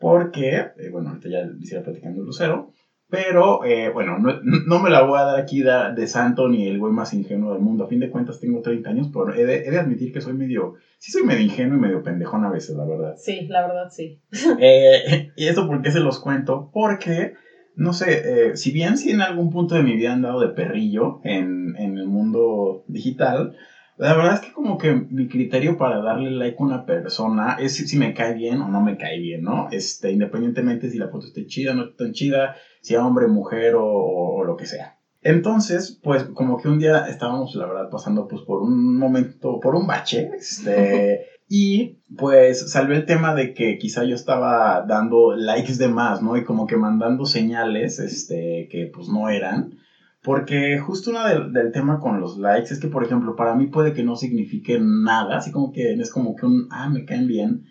porque, 0.00 0.56
eh, 0.56 0.90
bueno, 0.90 1.10
ahorita 1.10 1.28
ya 1.28 1.44
les 1.44 1.70
iré 1.70 1.80
platicando 1.80 2.22
Lucero, 2.22 2.72
pero, 3.10 3.64
eh, 3.64 3.88
bueno, 3.88 4.18
no, 4.18 4.78
me 4.78 4.90
la 4.90 5.02
voy 5.02 5.18
a 5.18 5.24
dar 5.24 5.36
aquí 5.36 5.62
de, 5.62 6.06
santo 6.06 6.46
ni 6.46 6.66
el 6.66 6.78
güey 6.78 6.92
más 6.92 7.14
ingenuo 7.14 7.52
del 7.52 7.60
mundo. 7.60 7.84
A 7.84 7.88
fin 7.88 8.00
de 8.00 8.10
cuentas 8.10 8.38
tengo 8.38 8.60
30 8.60 8.90
años, 8.90 9.08
pero 9.12 9.32
he 9.32 9.44
de, 9.44 9.78
admitir 9.78 10.12
que 10.12 10.20
soy 10.20 10.34
medio, 10.34 10.74
sí 10.98 11.10
soy 11.10 11.22
medio 11.22 11.40
ingenuo 11.40 11.76
y 11.76 11.80
medio 11.80 12.02
pendejón 12.02 12.44
a 12.44 12.50
veces, 12.50 12.76
la 12.76 12.84
verdad. 12.84 13.14
Sí, 13.16 13.46
la 13.48 13.62
verdad 13.62 13.88
sí. 13.90 14.18
Eh, 14.60 15.28
¿Y 15.36 15.46
eso 15.46 15.66
por 15.66 15.80
qué 15.80 15.90
se 15.90 16.00
los 16.00 16.18
cuento? 16.18 16.68
Porque, 16.72 17.32
no 17.74 17.92
sé, 17.92 18.20
eh, 18.24 18.56
si 18.56 18.70
bien 18.70 18.96
sí 18.98 19.10
en 19.10 19.22
algún 19.22 19.50
punto 19.50 19.74
de 19.74 19.82
mi 19.82 19.94
vida 19.94 20.12
han 20.12 20.20
dado 20.20 20.40
de 20.40 20.48
perrillo 20.48 21.20
en, 21.22 21.74
en 21.76 21.96
el 21.96 22.06
mundo 22.06 22.82
digital, 22.88 23.54
la 23.98 24.14
verdad 24.14 24.34
es 24.34 24.40
que 24.40 24.52
como 24.52 24.78
que 24.78 24.94
mi 25.08 25.26
criterio 25.26 25.76
para 25.76 25.98
darle 25.98 26.30
like 26.30 26.56
a 26.60 26.62
una 26.62 26.86
persona 26.86 27.56
es 27.58 27.74
si, 27.74 27.96
me 27.96 28.14
cae 28.14 28.32
bien 28.32 28.60
o 28.60 28.68
no 28.68 28.80
me 28.80 28.96
cae 28.96 29.18
bien, 29.18 29.42
¿no? 29.42 29.66
Este, 29.72 30.12
independientemente 30.12 30.88
si 30.88 30.98
la 30.98 31.08
foto 31.08 31.26
esté 31.26 31.44
chida 31.46 31.72
o 31.72 31.74
no 31.74 31.82
esté 31.82 32.04
tan 32.04 32.12
chida, 32.12 32.54
si 32.80 32.94
es 32.94 33.00
hombre, 33.00 33.26
mujer 33.26 33.74
o, 33.74 33.84
o, 33.84 34.44
lo 34.44 34.56
que 34.56 34.66
sea. 34.66 34.98
Entonces, 35.20 35.98
pues 36.02 36.24
como 36.24 36.58
que 36.58 36.68
un 36.68 36.78
día 36.78 37.06
estábamos, 37.08 37.54
la 37.54 37.66
verdad, 37.66 37.90
pasando 37.90 38.28
pues 38.28 38.42
por 38.42 38.62
un 38.62 38.96
momento, 38.96 39.58
por 39.60 39.74
un 39.74 39.86
bache, 39.86 40.30
este, 40.36 41.26
y 41.48 41.98
pues 42.16 42.70
salió 42.70 42.94
el 42.94 43.06
tema 43.06 43.34
de 43.34 43.52
que 43.52 43.78
quizá 43.78 44.04
yo 44.04 44.14
estaba 44.14 44.84
dando 44.86 45.34
likes 45.34 45.74
de 45.74 45.88
más, 45.88 46.22
¿no? 46.22 46.36
Y 46.36 46.44
como 46.44 46.66
que 46.66 46.76
mandando 46.76 47.26
señales, 47.26 47.98
este, 47.98 48.68
que 48.70 48.90
pues 48.94 49.08
no 49.08 49.28
eran 49.28 49.74
Porque 50.22 50.78
justo 50.78 51.10
una 51.10 51.28
del, 51.28 51.52
del, 51.52 51.72
tema 51.72 52.00
con 52.00 52.20
los 52.20 52.38
likes 52.38 52.72
es 52.72 52.78
que, 52.78 52.88
por 52.88 53.02
ejemplo, 53.02 53.34
para 53.34 53.54
mí 53.54 53.66
puede 53.66 53.92
que 53.92 54.04
no 54.04 54.14
signifique 54.14 54.78
nada, 54.80 55.38
así 55.38 55.50
como 55.50 55.72
que 55.72 55.94
es 55.94 56.12
como 56.12 56.36
que 56.36 56.46
un, 56.46 56.68
ah, 56.70 56.88
me 56.88 57.04
caen 57.04 57.26
bien, 57.26 57.64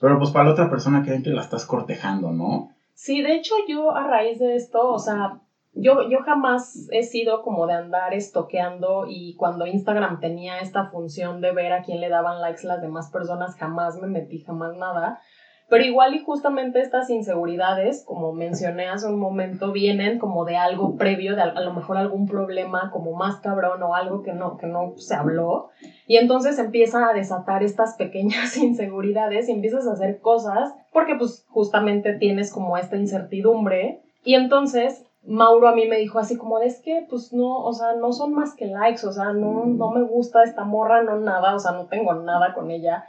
pero 0.00 0.18
pues 0.18 0.30
para 0.30 0.46
la 0.46 0.52
otra 0.52 0.70
persona 0.70 1.02
creen 1.02 1.22
que 1.22 1.30
la 1.30 1.42
estás 1.42 1.64
cortejando, 1.66 2.32
¿no? 2.32 2.70
Sí, 2.98 3.22
de 3.22 3.36
hecho 3.36 3.54
yo 3.68 3.94
a 3.94 4.08
raíz 4.08 4.40
de 4.40 4.56
esto, 4.56 4.88
o 4.88 4.98
sea, 4.98 5.40
yo, 5.72 6.08
yo 6.10 6.18
jamás 6.24 6.88
he 6.90 7.04
sido 7.04 7.42
como 7.42 7.68
de 7.68 7.74
andar 7.74 8.12
estoqueando 8.12 9.04
y 9.06 9.36
cuando 9.36 9.66
Instagram 9.66 10.18
tenía 10.18 10.58
esta 10.58 10.90
función 10.90 11.40
de 11.40 11.52
ver 11.52 11.72
a 11.72 11.82
quién 11.82 12.00
le 12.00 12.08
daban 12.08 12.40
likes 12.40 12.66
las 12.66 12.82
demás 12.82 13.08
personas, 13.12 13.54
jamás 13.54 13.98
me 13.98 14.08
metí, 14.08 14.40
jamás 14.40 14.74
nada. 14.74 15.20
Pero 15.68 15.84
igual 15.84 16.14
y 16.14 16.24
justamente 16.24 16.80
estas 16.80 17.10
inseguridades, 17.10 18.02
como 18.04 18.32
mencioné 18.32 18.88
hace 18.88 19.06
un 19.06 19.18
momento, 19.18 19.70
vienen 19.70 20.18
como 20.18 20.46
de 20.46 20.56
algo 20.56 20.96
previo, 20.96 21.36
de 21.36 21.42
a 21.42 21.60
lo 21.60 21.74
mejor 21.74 21.98
algún 21.98 22.26
problema 22.26 22.90
como 22.90 23.12
más 23.12 23.40
cabrón 23.40 23.82
o 23.82 23.94
algo 23.94 24.22
que 24.22 24.32
no, 24.32 24.56
que 24.56 24.66
no 24.66 24.94
se 24.96 25.14
habló. 25.14 25.68
Y 26.06 26.16
entonces 26.16 26.58
empieza 26.58 27.08
a 27.08 27.12
desatar 27.12 27.62
estas 27.62 27.96
pequeñas 27.96 28.56
inseguridades 28.58 29.48
y 29.48 29.52
empiezas 29.52 29.86
a 29.86 29.92
hacer 29.92 30.20
cosas 30.20 30.74
porque 30.90 31.16
pues 31.16 31.44
justamente 31.48 32.14
tienes 32.14 32.50
como 32.50 32.78
esta 32.78 32.96
incertidumbre. 32.96 34.00
Y 34.24 34.34
entonces 34.34 35.04
Mauro 35.22 35.68
a 35.68 35.74
mí 35.74 35.86
me 35.86 35.98
dijo 35.98 36.18
así 36.18 36.38
como, 36.38 36.60
es 36.60 36.80
que 36.80 37.06
pues 37.10 37.34
no, 37.34 37.58
o 37.58 37.74
sea, 37.74 37.94
no 37.94 38.12
son 38.12 38.32
más 38.32 38.54
que 38.54 38.64
likes, 38.64 39.06
o 39.06 39.12
sea, 39.12 39.34
no, 39.34 39.66
no 39.66 39.90
me 39.90 40.02
gusta 40.02 40.42
esta 40.44 40.64
morra, 40.64 41.02
no 41.02 41.18
nada, 41.18 41.54
o 41.54 41.58
sea, 41.58 41.72
no 41.72 41.84
tengo 41.86 42.14
nada 42.14 42.54
con 42.54 42.70
ella 42.70 43.04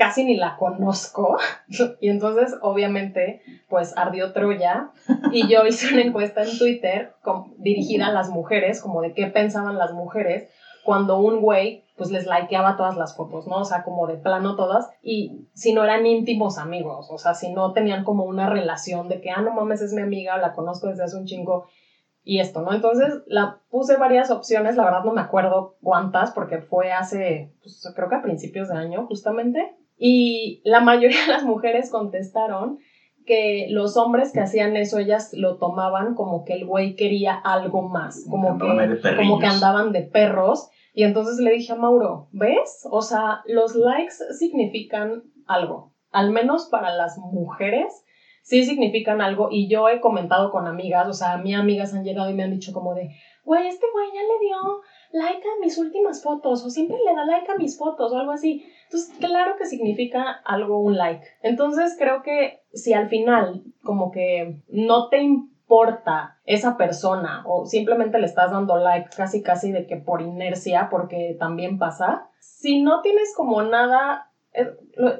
casi 0.00 0.24
ni 0.24 0.36
la 0.36 0.56
conozco. 0.56 1.36
Y 2.00 2.08
entonces, 2.08 2.56
obviamente, 2.62 3.42
pues 3.68 3.96
ardió 3.96 4.32
Troya. 4.32 4.90
Y 5.30 5.46
yo 5.46 5.66
hice 5.66 5.92
una 5.92 6.02
encuesta 6.02 6.42
en 6.42 6.58
Twitter 6.58 7.12
dirigida 7.58 8.06
a 8.06 8.12
las 8.12 8.30
mujeres, 8.30 8.80
como 8.80 9.02
de 9.02 9.12
qué 9.12 9.26
pensaban 9.26 9.76
las 9.76 9.92
mujeres 9.92 10.48
cuando 10.84 11.18
un 11.18 11.40
güey 11.40 11.84
pues 11.96 12.10
les 12.10 12.26
likeaba 12.26 12.78
todas 12.78 12.96
las 12.96 13.14
fotos, 13.14 13.46
¿no? 13.46 13.58
O 13.58 13.64
sea, 13.66 13.82
como 13.84 14.06
de 14.06 14.16
plano 14.16 14.56
todas, 14.56 14.88
y 15.02 15.46
si 15.52 15.74
no 15.74 15.84
eran 15.84 16.06
íntimos 16.06 16.56
amigos, 16.56 17.08
o 17.10 17.18
sea, 17.18 17.34
si 17.34 17.52
no 17.52 17.74
tenían 17.74 18.04
como 18.04 18.24
una 18.24 18.48
relación 18.48 19.10
de 19.10 19.20
que, 19.20 19.30
ah, 19.30 19.42
no 19.42 19.52
mames, 19.52 19.82
es 19.82 19.92
mi 19.92 20.00
amiga, 20.00 20.38
la 20.38 20.54
conozco 20.54 20.86
desde 20.86 21.04
hace 21.04 21.18
un 21.18 21.26
chingo, 21.26 21.66
y 22.24 22.40
esto, 22.40 22.62
¿no? 22.62 22.72
Entonces, 22.72 23.22
la 23.26 23.60
puse 23.70 23.98
varias 23.98 24.30
opciones, 24.30 24.76
la 24.76 24.84
verdad 24.84 25.04
no 25.04 25.12
me 25.12 25.20
acuerdo 25.20 25.76
cuántas, 25.82 26.30
porque 26.30 26.62
fue 26.62 26.90
hace, 26.90 27.52
pues 27.62 27.86
creo 27.94 28.08
que 28.08 28.16
a 28.16 28.22
principios 28.22 28.68
de 28.68 28.78
año, 28.78 29.06
justamente, 29.06 29.76
y 30.02 30.62
la 30.64 30.80
mayoría 30.80 31.20
de 31.20 31.32
las 31.32 31.44
mujeres 31.44 31.90
contestaron 31.90 32.78
que 33.26 33.66
los 33.68 33.98
hombres 33.98 34.32
que 34.32 34.40
hacían 34.40 34.74
eso, 34.76 34.98
ellas 34.98 35.30
lo 35.34 35.58
tomaban 35.58 36.14
como 36.14 36.42
que 36.44 36.54
el 36.54 36.66
güey 36.66 36.96
quería 36.96 37.34
algo 37.34 37.82
más, 37.82 38.26
como, 38.28 38.58
que, 38.58 39.16
como 39.16 39.38
que 39.38 39.46
andaban 39.46 39.92
de 39.92 40.02
perros. 40.02 40.70
Y 40.94 41.04
entonces 41.04 41.38
le 41.38 41.52
dije 41.52 41.72
a 41.72 41.76
Mauro, 41.76 42.28
¿ves? 42.32 42.88
O 42.90 43.02
sea, 43.02 43.42
los 43.44 43.76
likes 43.76 44.14
significan 44.38 45.22
algo, 45.46 45.94
al 46.10 46.30
menos 46.30 46.68
para 46.70 46.96
las 46.96 47.18
mujeres 47.18 48.02
sí 48.42 48.64
significan 48.64 49.20
algo 49.20 49.48
y 49.50 49.68
yo 49.68 49.88
he 49.88 50.00
comentado 50.00 50.50
con 50.50 50.66
amigas, 50.66 51.06
o 51.06 51.12
sea, 51.12 51.34
a 51.34 51.38
mí 51.38 51.54
amigas 51.54 51.94
han 51.94 52.04
llegado 52.04 52.30
y 52.30 52.34
me 52.34 52.42
han 52.42 52.50
dicho 52.50 52.72
como 52.72 52.94
de, 52.94 53.10
güey, 53.44 53.68
este 53.68 53.86
güey 53.92 54.08
ya 54.14 54.22
le 54.22 54.46
dio 54.46 54.56
like 55.12 55.42
a 55.42 55.60
mis 55.60 55.78
últimas 55.78 56.22
fotos 56.22 56.64
o 56.64 56.70
siempre 56.70 56.96
le 57.04 57.14
da 57.14 57.24
like 57.24 57.50
a 57.50 57.56
mis 57.56 57.78
fotos 57.78 58.12
o 58.12 58.16
algo 58.16 58.32
así. 58.32 58.64
Entonces, 58.84 59.14
claro 59.18 59.56
que 59.56 59.66
significa 59.66 60.30
algo 60.44 60.80
un 60.80 60.96
like. 60.96 61.24
Entonces, 61.42 61.96
creo 61.98 62.22
que 62.22 62.60
si 62.72 62.92
al 62.92 63.08
final 63.08 63.62
como 63.82 64.10
que 64.10 64.62
no 64.68 65.08
te 65.08 65.18
importa 65.18 66.38
esa 66.44 66.76
persona 66.76 67.42
o 67.46 67.66
simplemente 67.66 68.18
le 68.18 68.26
estás 68.26 68.50
dando 68.50 68.76
like 68.76 69.10
casi 69.16 69.42
casi 69.42 69.72
de 69.72 69.86
que 69.86 69.96
por 69.96 70.22
inercia, 70.22 70.88
porque 70.90 71.36
también 71.38 71.78
pasa, 71.78 72.28
si 72.40 72.82
no 72.82 73.00
tienes 73.00 73.34
como 73.36 73.62
nada 73.62 74.30
eh, 74.52 74.68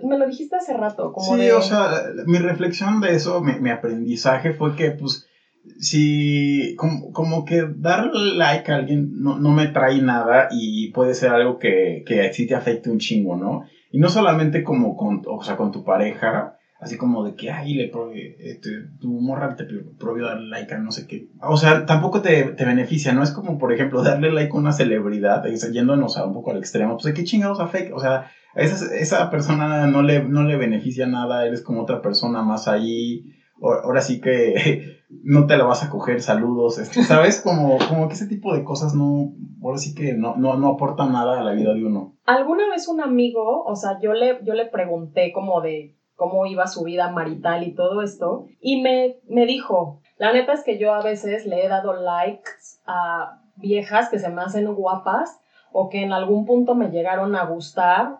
me 0.03 0.19
lo 0.19 0.27
dijiste 0.27 0.57
hace 0.57 0.75
rato. 0.75 1.13
Como 1.13 1.37
sí, 1.37 1.51
o 1.51 1.63
sea, 1.63 1.89
mi 2.27 2.39
reflexión 2.39 3.01
de 3.01 3.15
eso, 3.15 3.41
mi, 3.41 3.55
mi 3.61 3.71
aprendizaje 3.71 4.53
fue 4.53 4.75
que, 4.75 4.91
pues, 4.91 5.30
si 5.79 6.75
como, 6.77 7.11
como, 7.13 7.45
que 7.45 7.65
darle 7.77 8.35
like 8.35 8.71
a 8.71 8.77
alguien 8.77 9.11
no, 9.13 9.37
no, 9.37 9.53
me 9.53 9.67
trae 9.67 10.01
nada 10.01 10.49
y 10.51 10.91
puede 10.91 11.15
ser 11.15 11.31
algo 11.31 11.59
que, 11.59 12.03
que 12.07 12.33
sí 12.33 12.47
te 12.47 12.55
afecte 12.55 12.91
un 12.91 12.99
chingo, 12.99 13.37
¿no? 13.37 13.61
Y 13.91 13.99
no 13.99 14.09
solamente 14.09 14.63
como 14.63 14.95
con, 14.95 15.23
o 15.27 15.43
sea, 15.43 15.57
con 15.57 15.71
tu 15.71 15.83
pareja, 15.83 16.55
así 16.81 16.97
como 16.97 17.23
de 17.25 17.35
que, 17.35 17.51
ay, 17.51 17.75
le 17.75 17.91
este, 18.39 18.71
tu 19.01 19.09
morra 19.21 19.55
te 19.55 19.65
prohibió 19.99 20.27
darle 20.27 20.49
like 20.49 20.75
a 20.75 20.79
no 20.79 20.91
sé 20.91 21.07
qué. 21.07 21.29
O 21.43 21.57
sea, 21.57 21.85
tampoco 21.85 22.23
te, 22.23 22.53
te, 22.53 22.65
beneficia, 22.65 23.13
¿no? 23.13 23.23
Es 23.23 23.33
como, 23.33 23.59
por 23.59 23.73
ejemplo, 23.73 24.03
darle 24.03 24.31
like 24.31 24.51
a 24.53 24.59
una 24.59 24.73
celebridad, 24.73 25.45
yéndonos 25.45 26.17
a 26.17 26.25
un 26.25 26.33
poco 26.33 26.51
al 26.51 26.59
extremo, 26.59 26.97
pues, 26.97 27.13
¿qué 27.15 27.25
chingados 27.25 27.61
afecta? 27.61 27.95
O 27.95 28.01
sea, 28.01 28.31
esa, 28.55 28.95
esa 28.95 29.31
persona 29.31 29.87
no 29.87 30.03
le, 30.03 30.23
no 30.23 30.43
le 30.45 30.57
beneficia 30.57 31.07
nada, 31.07 31.47
eres 31.47 31.63
como 31.63 31.83
otra 31.83 32.01
persona 32.01 32.43
más 32.43 32.67
ahí 32.67 33.25
ahora 33.63 34.01
sí 34.01 34.21
que 34.21 34.99
no 35.23 35.47
te 35.47 35.57
la 35.57 35.65
vas 35.65 35.83
a 35.83 35.91
coger, 35.91 36.21
saludos, 36.21 36.79
este, 36.79 37.03
¿sabes? 37.03 37.41
Como, 37.41 37.79
como 37.89 38.09
que 38.09 38.15
ese 38.15 38.27
tipo 38.27 38.55
de 38.55 38.65
cosas 38.65 38.95
no, 38.95 39.33
ahora 39.63 39.79
sí 39.79 39.95
que 39.95 40.15
no, 40.15 40.37
no, 40.37 40.57
no 40.57 40.69
aportan 40.69 41.13
nada 41.13 41.39
a 41.41 41.43
la 41.43 41.53
vida 41.53 41.73
de 41.75 41.85
uno. 41.85 42.15
Alguna 42.25 42.69
vez 42.69 42.89
un 42.89 43.01
amigo, 43.01 43.63
o 43.65 43.77
sea, 43.77 43.99
yo 44.01 44.13
le, 44.13 44.39
yo 44.45 44.55
le 44.55 44.67
pregunté 44.67 45.33
como 45.33 45.61
de 45.61 45.97
cómo 46.15 46.47
iba 46.47 46.67
su 46.67 46.85
vida 46.85 47.09
marital 47.11 47.65
y 47.65 47.75
todo 47.75 48.03
esto, 48.03 48.45
y 48.61 48.83
me, 48.83 49.17
me 49.27 49.47
dijo, 49.47 50.01
la 50.19 50.33
neta 50.33 50.53
es 50.53 50.63
que 50.63 50.79
yo 50.79 50.93
a 50.93 51.03
veces 51.03 51.47
le 51.47 51.65
he 51.65 51.69
dado 51.69 51.95
likes 51.95 52.51
a 52.87 53.41
viejas 53.57 54.11
que 54.11 54.19
se 54.19 54.29
me 54.29 54.43
hacen 54.43 54.73
guapas 54.75 55.41
o 55.73 55.89
que 55.89 56.03
en 56.03 56.13
algún 56.13 56.45
punto 56.45 56.75
me 56.75 56.91
llegaron 56.91 57.35
a 57.37 57.45
gustar 57.45 58.19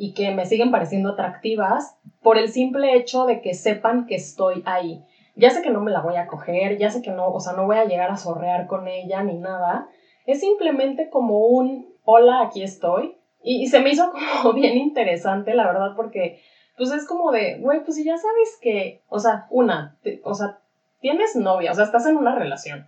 y 0.00 0.14
que 0.14 0.30
me 0.30 0.46
siguen 0.46 0.70
pareciendo 0.70 1.10
atractivas 1.10 1.94
por 2.22 2.38
el 2.38 2.48
simple 2.48 2.96
hecho 2.96 3.26
de 3.26 3.42
que 3.42 3.52
sepan 3.52 4.06
que 4.06 4.14
estoy 4.14 4.62
ahí. 4.64 5.04
Ya 5.36 5.50
sé 5.50 5.60
que 5.60 5.68
no 5.68 5.82
me 5.82 5.90
la 5.90 6.00
voy 6.00 6.16
a 6.16 6.26
coger, 6.26 6.78
ya 6.78 6.90
sé 6.90 7.02
que 7.02 7.10
no, 7.10 7.28
o 7.28 7.38
sea, 7.38 7.52
no 7.52 7.66
voy 7.66 7.76
a 7.76 7.84
llegar 7.84 8.10
a 8.10 8.16
sorrear 8.16 8.66
con 8.66 8.88
ella 8.88 9.22
ni 9.22 9.34
nada. 9.34 9.88
Es 10.24 10.40
simplemente 10.40 11.10
como 11.10 11.48
un 11.48 11.94
hola, 12.04 12.40
aquí 12.40 12.62
estoy. 12.62 13.18
Y, 13.42 13.66
se 13.66 13.80
me 13.80 13.90
hizo 13.90 14.10
como 14.10 14.54
bien 14.54 14.78
interesante, 14.78 15.52
la 15.52 15.66
verdad, 15.66 15.92
porque 15.94 16.40
pues 16.78 16.92
es 16.92 17.06
como 17.06 17.30
de, 17.30 17.58
güey, 17.60 17.84
pues 17.84 17.96
si 17.96 18.04
ya 18.04 18.16
sabes 18.16 18.58
que, 18.62 19.02
o 19.10 19.18
sea, 19.18 19.48
una, 19.50 19.98
o 20.24 20.32
sea, 20.32 20.60
tienes 21.00 21.36
novia, 21.36 21.72
o 21.72 21.74
sea, 21.74 21.84
estás 21.84 22.06
en 22.06 22.16
una 22.16 22.34
relación. 22.34 22.86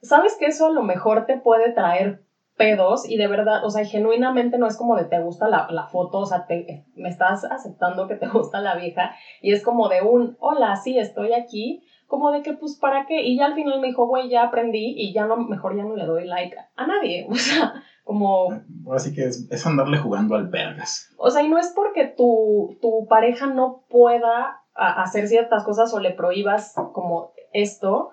Sabes 0.00 0.36
que 0.36 0.46
eso 0.46 0.66
a 0.66 0.70
lo 0.70 0.84
mejor 0.84 1.26
te 1.26 1.38
puede 1.38 1.72
traer 1.72 2.22
pedos 2.56 3.08
y 3.08 3.16
de 3.16 3.28
verdad, 3.28 3.64
o 3.64 3.70
sea, 3.70 3.84
genuinamente 3.84 4.58
no 4.58 4.66
es 4.66 4.76
como 4.76 4.96
de 4.96 5.04
te 5.04 5.20
gusta 5.20 5.48
la, 5.48 5.68
la 5.70 5.86
foto, 5.86 6.18
o 6.18 6.26
sea, 6.26 6.46
te, 6.46 6.84
me 6.94 7.08
estás 7.08 7.44
aceptando 7.44 8.08
que 8.08 8.16
te 8.16 8.26
gusta 8.32 8.60
la 8.60 8.76
vieja 8.76 9.14
y 9.42 9.52
es 9.52 9.62
como 9.62 9.88
de 9.88 10.02
un, 10.02 10.36
hola, 10.40 10.76
sí, 10.76 10.98
estoy 10.98 11.32
aquí, 11.32 11.82
como 12.06 12.30
de 12.30 12.42
que, 12.42 12.52
pues, 12.52 12.78
¿para 12.80 13.04
qué? 13.06 13.22
Y 13.22 13.36
ya 13.36 13.46
al 13.46 13.54
final 13.54 13.80
me 13.80 13.88
dijo, 13.88 14.06
güey, 14.06 14.28
ya 14.28 14.44
aprendí 14.44 14.94
y 14.96 15.12
ya 15.12 15.26
no, 15.26 15.36
mejor 15.36 15.76
ya 15.76 15.82
no 15.82 15.96
le 15.96 16.06
doy 16.06 16.26
like 16.26 16.56
a 16.76 16.86
nadie, 16.86 17.26
o 17.30 17.34
sea, 17.34 17.74
como... 18.04 18.48
Así 18.92 19.12
que 19.12 19.24
es, 19.24 19.48
es 19.50 19.66
andarle 19.66 19.98
jugando 19.98 20.36
al 20.36 20.48
vergas. 20.48 21.12
O 21.18 21.30
sea, 21.30 21.42
y 21.42 21.48
no 21.48 21.58
es 21.58 21.72
porque 21.74 22.06
tu, 22.06 22.78
tu 22.80 23.06
pareja 23.08 23.46
no 23.46 23.84
pueda 23.88 24.62
hacer 24.76 25.26
ciertas 25.26 25.64
cosas 25.64 25.92
o 25.94 26.00
le 26.00 26.12
prohíbas 26.12 26.74
como 26.92 27.32
esto, 27.52 28.10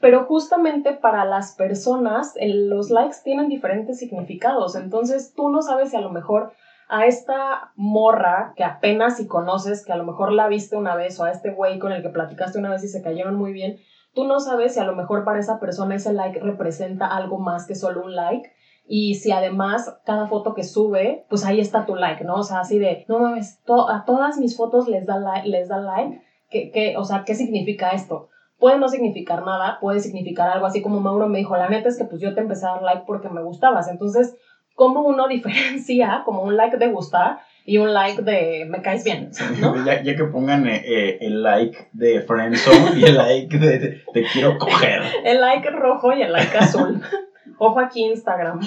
pero 0.00 0.24
justamente 0.24 0.92
para 0.92 1.24
las 1.24 1.54
personas 1.54 2.34
los 2.40 2.90
likes 2.90 3.16
tienen 3.24 3.48
diferentes 3.48 3.98
significados, 3.98 4.76
entonces 4.76 5.34
tú 5.34 5.48
no 5.48 5.62
sabes 5.62 5.90
si 5.90 5.96
a 5.96 6.00
lo 6.00 6.10
mejor 6.10 6.52
a 6.88 7.06
esta 7.06 7.72
morra 7.76 8.52
que 8.56 8.64
apenas 8.64 9.16
si 9.16 9.26
conoces, 9.26 9.84
que 9.84 9.92
a 9.92 9.96
lo 9.96 10.04
mejor 10.04 10.32
la 10.32 10.48
viste 10.48 10.76
una 10.76 10.94
vez, 10.94 11.18
o 11.18 11.24
a 11.24 11.30
este 11.30 11.50
güey 11.50 11.78
con 11.78 11.92
el 11.92 12.02
que 12.02 12.10
platicaste 12.10 12.58
una 12.58 12.70
vez 12.70 12.84
y 12.84 12.88
se 12.88 13.02
cayeron 13.02 13.36
muy 13.36 13.52
bien, 13.52 13.78
tú 14.14 14.24
no 14.24 14.40
sabes 14.40 14.74
si 14.74 14.80
a 14.80 14.84
lo 14.84 14.94
mejor 14.94 15.24
para 15.24 15.40
esa 15.40 15.58
persona 15.58 15.96
ese 15.96 16.12
like 16.12 16.38
representa 16.40 17.06
algo 17.06 17.38
más 17.38 17.66
que 17.66 17.74
solo 17.74 18.04
un 18.04 18.14
like. 18.14 18.50
Y 18.86 19.14
si 19.14 19.32
además 19.32 19.98
cada 20.04 20.26
foto 20.26 20.54
que 20.54 20.62
sube, 20.62 21.24
pues 21.30 21.44
ahí 21.46 21.58
está 21.58 21.86
tu 21.86 21.96
like, 21.96 22.22
¿no? 22.22 22.34
O 22.34 22.42
sea, 22.42 22.60
así 22.60 22.78
de, 22.78 23.06
no 23.08 23.18
mames, 23.18 23.58
a 23.66 24.04
todas 24.04 24.36
mis 24.36 24.56
fotos 24.58 24.88
les 24.88 25.06
da, 25.06 25.18
like, 25.18 25.48
les 25.48 25.68
da 25.68 25.78
like. 25.78 26.20
¿Qué, 26.50 26.94
o 26.98 27.04
sea, 27.04 27.24
¿qué 27.24 27.34
significa 27.34 27.90
esto? 27.90 28.28
Puede 28.58 28.78
no 28.78 28.88
significar 28.88 29.44
nada, 29.44 29.78
puede 29.80 30.00
significar 30.00 30.48
algo 30.48 30.66
así 30.66 30.82
como 30.82 31.00
Mauro 31.00 31.28
me 31.28 31.38
dijo, 31.38 31.56
la 31.56 31.68
neta 31.68 31.88
es 31.88 31.98
que 31.98 32.04
pues 32.04 32.20
yo 32.20 32.34
te 32.34 32.40
empecé 32.40 32.66
a 32.66 32.70
dar 32.70 32.82
like 32.82 33.04
porque 33.06 33.28
me 33.28 33.42
gustabas. 33.42 33.88
Entonces, 33.88 34.36
¿cómo 34.74 35.02
uno 35.02 35.28
diferencia 35.28 36.22
como 36.24 36.42
un 36.42 36.56
like 36.56 36.76
de 36.76 36.88
gustar 36.88 37.38
y 37.66 37.78
un 37.78 37.92
like 37.92 38.22
de 38.22 38.66
me 38.68 38.82
caes 38.82 39.04
bien? 39.04 39.30
Ya, 39.84 40.02
que 40.02 40.24
pongan 40.24 40.66
eh, 40.66 40.82
eh, 40.84 41.18
el 41.20 41.42
like 41.42 41.88
de 41.92 42.20
friendzone 42.22 42.98
y 42.98 43.04
el 43.04 43.16
like 43.16 43.58
de 43.58 44.02
te 44.12 44.24
quiero 44.32 44.58
coger. 44.58 45.02
El 45.24 45.40
like 45.40 45.68
rojo 45.70 46.12
y 46.12 46.22
el 46.22 46.32
like 46.32 46.56
azul. 46.56 47.02
Ojo 47.58 47.80
aquí 47.80 48.04
Instagram. 48.04 48.60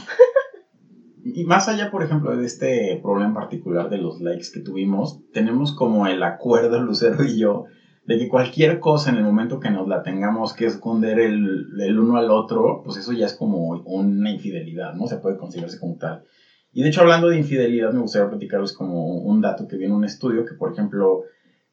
Y 1.23 1.43
más 1.43 1.67
allá, 1.67 1.91
por 1.91 2.03
ejemplo, 2.03 2.35
de 2.37 2.45
este 2.45 2.99
problema 3.03 3.33
particular 3.33 3.89
de 3.89 3.97
los 3.97 4.21
likes 4.21 4.47
que 4.53 4.61
tuvimos, 4.61 5.19
tenemos 5.33 5.75
como 5.75 6.07
el 6.07 6.23
acuerdo, 6.23 6.79
Lucero 6.79 7.23
y 7.23 7.37
yo, 7.37 7.65
de 8.07 8.17
que 8.17 8.29
cualquier 8.29 8.79
cosa 8.79 9.09
en 9.09 9.17
el 9.17 9.23
momento 9.23 9.59
que 9.59 9.69
nos 9.69 9.85
la 9.85 10.01
tengamos 10.01 10.53
que 10.53 10.65
esconder 10.65 11.19
el, 11.19 11.65
el 11.77 11.99
uno 11.99 12.15
al 12.15 12.31
otro, 12.31 12.81
pues 12.81 12.95
eso 12.95 13.11
ya 13.11 13.25
es 13.25 13.33
como 13.33 13.67
una 13.83 14.31
infidelidad, 14.31 14.93
¿no? 14.93 15.07
Se 15.07 15.17
puede 15.17 15.35
considerarse 15.35 15.77
como 15.77 15.97
tal. 15.97 16.23
Y 16.71 16.81
de 16.81 16.87
hecho, 16.87 17.01
hablando 17.01 17.27
de 17.27 17.35
infidelidad, 17.35 17.91
me 17.91 17.99
gustaría 17.99 18.29
platicarles 18.29 18.71
como 18.71 19.17
un 19.17 19.41
dato 19.41 19.67
que 19.67 19.75
viene 19.75 19.91
en 19.91 19.97
un 19.97 20.05
estudio 20.05 20.45
que, 20.45 20.53
por 20.55 20.71
ejemplo, 20.71 21.23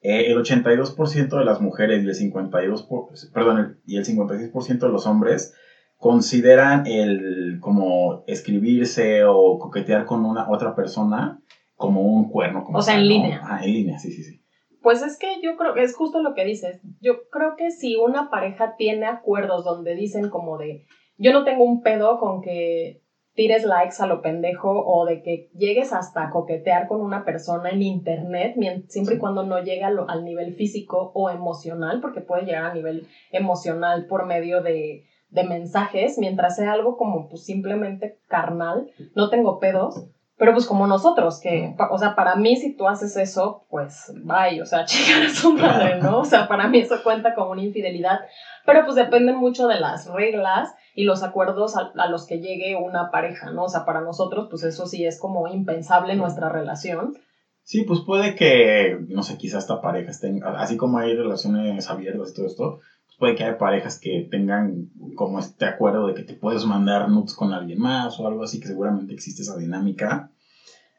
eh, 0.00 0.24
el 0.26 0.36
82% 0.36 1.38
de 1.38 1.44
las 1.44 1.60
mujeres 1.60 2.02
y 2.02 2.06
el 2.08 2.32
52%, 2.32 3.30
perdón, 3.32 3.78
y 3.86 3.96
el 3.96 4.04
56% 4.04 4.86
de 4.86 4.92
los 4.92 5.06
hombres 5.06 5.54
consideran 5.96 6.82
el 6.84 7.58
como 7.60 8.24
escribirse 8.26 9.22
o 9.24 9.56
coquetear 9.56 10.04
con 10.04 10.24
una 10.24 10.48
otra 10.48 10.74
persona 10.74 11.38
como 11.76 12.02
un 12.02 12.28
cuerno. 12.28 12.64
Como 12.64 12.78
o 12.78 12.82
sea, 12.82 12.96
en 12.96 13.06
línea. 13.06 13.40
Ah, 13.44 13.64
en 13.64 13.72
línea, 13.72 13.98
sí, 13.98 14.10
sí, 14.10 14.24
sí. 14.24 14.43
Pues 14.84 15.00
es 15.00 15.18
que 15.18 15.40
yo 15.42 15.56
creo, 15.56 15.76
es 15.76 15.96
justo 15.96 16.20
lo 16.20 16.34
que 16.34 16.44
dices. 16.44 16.78
Yo 17.00 17.26
creo 17.30 17.56
que 17.56 17.70
si 17.70 17.96
una 17.96 18.28
pareja 18.28 18.74
tiene 18.76 19.06
acuerdos 19.06 19.64
donde 19.64 19.94
dicen 19.94 20.28
como 20.28 20.58
de, 20.58 20.84
yo 21.16 21.32
no 21.32 21.42
tengo 21.42 21.64
un 21.64 21.80
pedo 21.80 22.18
con 22.18 22.42
que 22.42 23.00
tires 23.32 23.64
likes 23.64 23.96
a 24.00 24.06
lo 24.06 24.20
pendejo 24.20 24.84
o 24.84 25.06
de 25.06 25.22
que 25.22 25.48
llegues 25.54 25.94
hasta 25.94 26.28
coquetear 26.28 26.86
con 26.86 27.00
una 27.00 27.24
persona 27.24 27.70
en 27.70 27.80
internet, 27.80 28.56
siempre 28.88 29.14
y 29.14 29.18
cuando 29.18 29.42
no 29.42 29.58
llegue 29.58 29.84
al, 29.84 29.98
al 30.06 30.22
nivel 30.22 30.52
físico 30.52 31.12
o 31.14 31.30
emocional, 31.30 32.02
porque 32.02 32.20
puede 32.20 32.44
llegar 32.44 32.66
a 32.66 32.74
nivel 32.74 33.06
emocional 33.32 34.04
por 34.06 34.26
medio 34.26 34.60
de, 34.62 35.04
de 35.30 35.44
mensajes, 35.44 36.18
mientras 36.18 36.56
sea 36.56 36.72
algo 36.72 36.98
como 36.98 37.30
pues 37.30 37.42
simplemente 37.44 38.18
carnal, 38.28 38.90
no 39.14 39.30
tengo 39.30 39.58
pedos, 39.58 40.10
pero 40.36 40.52
pues 40.52 40.66
como 40.66 40.86
nosotros, 40.86 41.40
que, 41.40 41.74
o 41.90 41.98
sea, 41.98 42.16
para 42.16 42.34
mí 42.34 42.56
si 42.56 42.76
tú 42.76 42.88
haces 42.88 43.16
eso, 43.16 43.66
pues 43.70 44.12
bye, 44.24 44.60
o 44.60 44.66
sea, 44.66 44.84
chingar 44.86 45.26
a 45.26 45.30
su 45.30 45.52
madre, 45.52 46.00
¿no? 46.00 46.20
O 46.20 46.24
sea, 46.24 46.48
para 46.48 46.68
mí 46.68 46.78
eso 46.78 46.96
cuenta 47.04 47.34
como 47.34 47.52
una 47.52 47.62
infidelidad, 47.62 48.20
pero 48.66 48.84
pues 48.84 48.96
depende 48.96 49.32
mucho 49.32 49.68
de 49.68 49.78
las 49.78 50.06
reglas 50.06 50.74
y 50.94 51.04
los 51.04 51.22
acuerdos 51.22 51.76
a, 51.76 52.06
los 52.08 52.26
que 52.26 52.40
llegue 52.40 52.76
una 52.76 53.10
pareja, 53.10 53.50
¿no? 53.50 53.64
O 53.64 53.68
sea, 53.68 53.84
para 53.84 54.00
nosotros, 54.00 54.48
pues 54.50 54.64
eso 54.64 54.86
sí 54.86 55.04
es 55.04 55.20
como 55.20 55.48
impensable 55.48 56.16
nuestra 56.16 56.48
relación. 56.48 57.14
Sí, 57.62 57.82
pues 57.82 58.00
puede 58.04 58.34
que, 58.34 58.98
no 59.08 59.22
sé, 59.22 59.38
quizás 59.38 59.62
esta 59.62 59.80
pareja 59.80 60.10
estén, 60.10 60.42
así 60.44 60.76
como 60.76 60.98
hay 60.98 61.14
relaciones 61.14 61.88
abiertas 61.88 62.30
y 62.30 62.34
todo 62.34 62.46
esto, 62.46 62.80
puede 63.18 63.34
que 63.34 63.44
haya 63.44 63.58
parejas 63.58 63.98
que 64.00 64.26
tengan 64.30 64.90
como 65.14 65.38
este 65.38 65.66
acuerdo 65.66 66.06
de 66.06 66.14
que 66.14 66.22
te 66.22 66.34
puedes 66.34 66.64
mandar 66.66 67.08
nudes 67.08 67.34
con 67.34 67.52
alguien 67.52 67.80
más 67.80 68.18
o 68.20 68.26
algo 68.26 68.44
así, 68.44 68.60
que 68.60 68.68
seguramente 68.68 69.12
existe 69.12 69.42
esa 69.42 69.56
dinámica. 69.56 70.30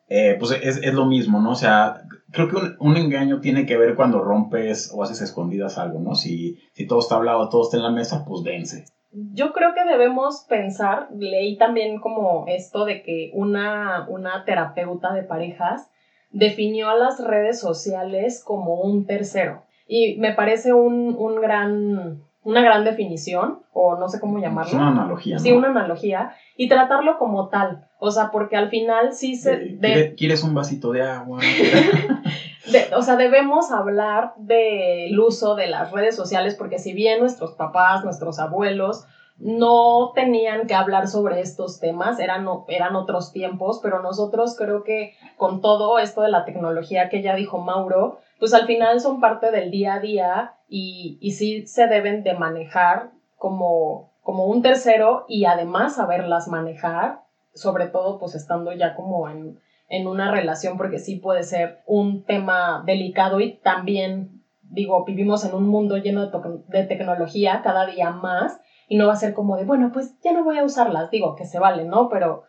Eh, 0.07 0.35
pues 0.39 0.51
es, 0.51 0.77
es, 0.77 0.93
lo 0.93 1.07
mismo, 1.07 1.41
¿no? 1.41 1.51
O 1.51 1.55
sea, 1.55 2.03
creo 2.31 2.47
que 2.47 2.57
un, 2.57 2.75
un, 2.79 2.97
engaño 2.97 3.39
tiene 3.39 3.65
que 3.65 3.75
ver 3.75 3.95
cuando 3.95 4.21
rompes 4.21 4.91
o 4.93 5.01
haces 5.01 5.19
escondidas 5.21 5.79
algo, 5.79 5.99
¿no? 5.99 6.13
Si, 6.13 6.59
si 6.73 6.85
todo 6.85 6.99
está 6.99 7.15
hablado, 7.15 7.49
todo 7.49 7.63
está 7.63 7.77
en 7.77 7.83
la 7.83 7.89
mesa, 7.89 8.23
pues 8.23 8.43
dense 8.43 8.85
yo 9.33 9.53
creo 9.53 9.73
que 9.73 9.85
debemos 9.85 10.45
pensar, 10.49 11.07
leí 11.17 11.57
también 11.57 11.99
como 11.99 12.45
esto 12.47 12.85
de 12.85 13.01
que 13.01 13.31
una, 13.33 14.07
una 14.09 14.43
terapeuta 14.43 15.13
de 15.13 15.23
parejas 15.23 15.89
definió 16.31 16.89
a 16.89 16.97
las 16.97 17.23
redes 17.23 17.59
sociales 17.59 18.43
como 18.43 18.81
un 18.81 19.05
tercero. 19.05 19.63
Y 19.87 20.17
me 20.17 20.33
parece 20.33 20.73
un, 20.73 21.15
un 21.17 21.41
gran, 21.41 22.23
una 22.43 22.61
gran 22.61 22.83
definición, 22.83 23.59
o 23.73 23.97
no 23.97 24.07
sé 24.09 24.19
cómo 24.19 24.39
llamarlo. 24.39 24.69
Es 24.69 24.75
una 24.75 24.87
analogía. 24.89 25.39
Sí, 25.39 25.51
una 25.51 25.69
analogía. 25.69 26.33
Y 26.57 26.67
tratarlo 26.69 27.17
como 27.17 27.49
tal. 27.49 27.87
O 27.99 28.11
sea, 28.11 28.31
porque 28.31 28.55
al 28.55 28.69
final 28.69 29.13
sí 29.13 29.35
se... 29.35 29.77
¿Quieres 30.15 30.43
un 30.43 30.53
vasito 30.53 30.91
de 30.91 31.01
agua? 31.01 31.39
o 32.95 33.01
sea, 33.01 33.15
debemos 33.15 33.71
hablar 33.71 34.33
del 34.37 35.19
uso 35.19 35.55
de 35.55 35.67
las 35.67 35.91
redes 35.91 36.15
sociales 36.15 36.55
porque 36.55 36.79
si 36.79 36.93
bien 36.93 37.19
nuestros 37.19 37.53
papás, 37.53 38.03
nuestros 38.03 38.39
abuelos 38.39 39.05
no 39.37 40.11
tenían 40.15 40.65
que 40.67 40.75
hablar 40.75 41.07
sobre 41.07 41.41
estos 41.41 41.79
temas, 41.79 42.19
eran, 42.19 42.47
eran 42.67 42.95
otros 42.95 43.31
tiempos, 43.31 43.79
pero 43.83 44.01
nosotros 44.01 44.55
creo 44.57 44.83
que 44.83 45.13
con 45.37 45.61
todo 45.61 45.99
esto 45.99 46.21
de 46.21 46.29
la 46.29 46.45
tecnología 46.45 47.09
que 47.09 47.21
ya 47.21 47.35
dijo 47.35 47.57
Mauro, 47.59 48.19
pues 48.39 48.53
al 48.53 48.65
final 48.65 49.01
son 49.01 49.19
parte 49.19 49.51
del 49.51 49.71
día 49.71 49.95
a 49.95 49.99
día 49.99 50.53
y, 50.67 51.17
y 51.21 51.31
sí 51.31 51.67
se 51.67 51.87
deben 51.87 52.23
de 52.23 52.33
manejar 52.33 53.11
como, 53.37 54.11
como 54.21 54.45
un 54.45 54.61
tercero 54.61 55.25
y 55.27 55.45
además 55.45 55.95
saberlas 55.95 56.47
manejar, 56.47 57.21
sobre 57.53 57.87
todo 57.87 58.17
pues 58.19 58.35
estando 58.35 58.71
ya 58.71 58.95
como 58.95 59.29
en, 59.29 59.59
en 59.89 60.07
una 60.07 60.31
relación 60.31 60.77
porque 60.77 60.99
sí 60.99 61.17
puede 61.17 61.43
ser 61.43 61.81
un 61.85 62.23
tema 62.23 62.83
delicado 62.85 63.39
y 63.39 63.57
también, 63.57 64.41
digo, 64.63 65.03
vivimos 65.05 65.45
en 65.45 65.53
un 65.53 65.67
mundo 65.67 65.97
lleno 65.97 66.29
de, 66.29 66.83
tecnología 66.83 67.61
cada 67.63 67.85
día 67.85 68.11
más 68.11 68.59
y 68.87 68.97
no 68.97 69.07
va 69.07 69.13
a 69.13 69.17
ser 69.17 69.33
como 69.33 69.55
de, 69.55 69.65
bueno, 69.65 69.91
pues 69.91 70.15
ya 70.23 70.31
no 70.31 70.43
voy 70.43 70.57
a 70.57 70.63
usarlas, 70.63 71.09
digo, 71.09 71.35
que 71.35 71.45
se 71.45 71.59
vale, 71.59 71.85
¿no? 71.85 72.07
Pero 72.09 72.41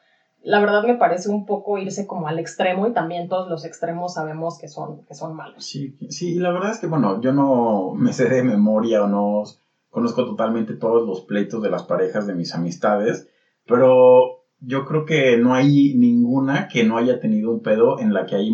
la 0.43 0.61
verdad 0.61 0.85
me 0.85 0.95
parece 0.95 1.29
un 1.29 1.45
poco 1.45 1.79
irse 1.79 2.07
como 2.07 2.29
al 2.29 2.39
extremo 2.39 2.87
y 2.87 2.93
también 2.93 3.29
todos 3.29 3.49
los 3.49 3.65
extremos 3.65 4.15
sabemos 4.15 4.59
que 4.59 4.69
son, 4.69 5.03
que 5.07 5.15
son 5.15 5.35
malos. 5.35 5.65
Sí, 5.65 5.95
sí, 6.09 6.39
la 6.39 6.53
verdad 6.53 6.71
es 6.71 6.79
que, 6.79 6.87
bueno, 6.87 7.21
yo 7.21 7.33
no 7.33 7.93
me 7.95 8.13
sé 8.13 8.29
de 8.29 8.43
memoria 8.43 9.03
o 9.03 9.07
no 9.07 9.43
conozco 9.89 10.25
totalmente 10.25 10.75
todos 10.75 11.07
los 11.07 11.23
pleitos 11.23 11.63
de 11.63 11.71
las 11.71 11.85
parejas 11.85 12.27
de 12.27 12.35
mis 12.35 12.55
amistades, 12.55 13.27
pero 13.65 14.37
yo 14.59 14.85
creo 14.85 15.05
que 15.05 15.37
no 15.37 15.55
hay 15.55 15.95
ninguna 15.95 16.69
que 16.69 16.85
no 16.85 16.97
haya 16.97 17.19
tenido 17.19 17.51
un 17.51 17.61
pedo 17.61 17.99
en 17.99 18.13
la 18.13 18.25
que 18.25 18.37
haya, 18.37 18.51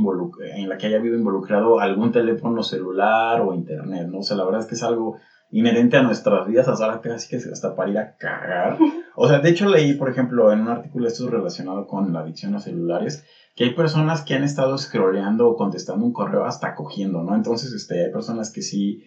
en 0.54 0.68
la 0.68 0.76
que 0.76 0.86
haya 0.86 0.96
habido 0.96 1.16
involucrado 1.16 1.78
algún 1.78 2.10
teléfono 2.10 2.62
celular 2.62 3.40
o 3.40 3.52
internet, 3.52 4.06
¿no? 4.08 4.18
O 4.18 4.22
sea, 4.22 4.36
la 4.36 4.44
verdad 4.44 4.60
es 4.60 4.66
que 4.66 4.74
es 4.74 4.82
algo 4.82 5.16
inherente 5.52 5.96
a 5.96 6.02
nuestras 6.02 6.48
vidas, 6.48 6.66
hasta 6.66 7.00
casi 7.00 7.28
que 7.28 7.36
hasta 7.36 7.76
para 7.76 7.90
ir 7.90 7.98
a 7.98 8.16
cagar. 8.16 8.78
O 9.14 9.28
sea, 9.28 9.38
de 9.38 9.50
hecho 9.50 9.68
leí, 9.68 9.94
por 9.94 10.08
ejemplo, 10.08 10.50
en 10.50 10.60
un 10.60 10.68
artículo 10.68 11.06
esto 11.06 11.28
relacionado 11.28 11.86
con 11.86 12.12
la 12.12 12.20
adicción 12.20 12.54
a 12.54 12.58
celulares, 12.58 13.24
que 13.54 13.64
hay 13.64 13.74
personas 13.74 14.22
que 14.22 14.34
han 14.34 14.42
estado 14.42 14.76
scrolleando 14.78 15.46
o 15.46 15.56
contestando 15.56 16.04
un 16.04 16.12
correo 16.12 16.44
hasta 16.44 16.74
cogiendo, 16.74 17.22
¿no? 17.22 17.34
Entonces, 17.36 17.72
este, 17.72 18.06
hay 18.06 18.10
personas 18.10 18.50
que 18.50 18.62
sí, 18.62 19.04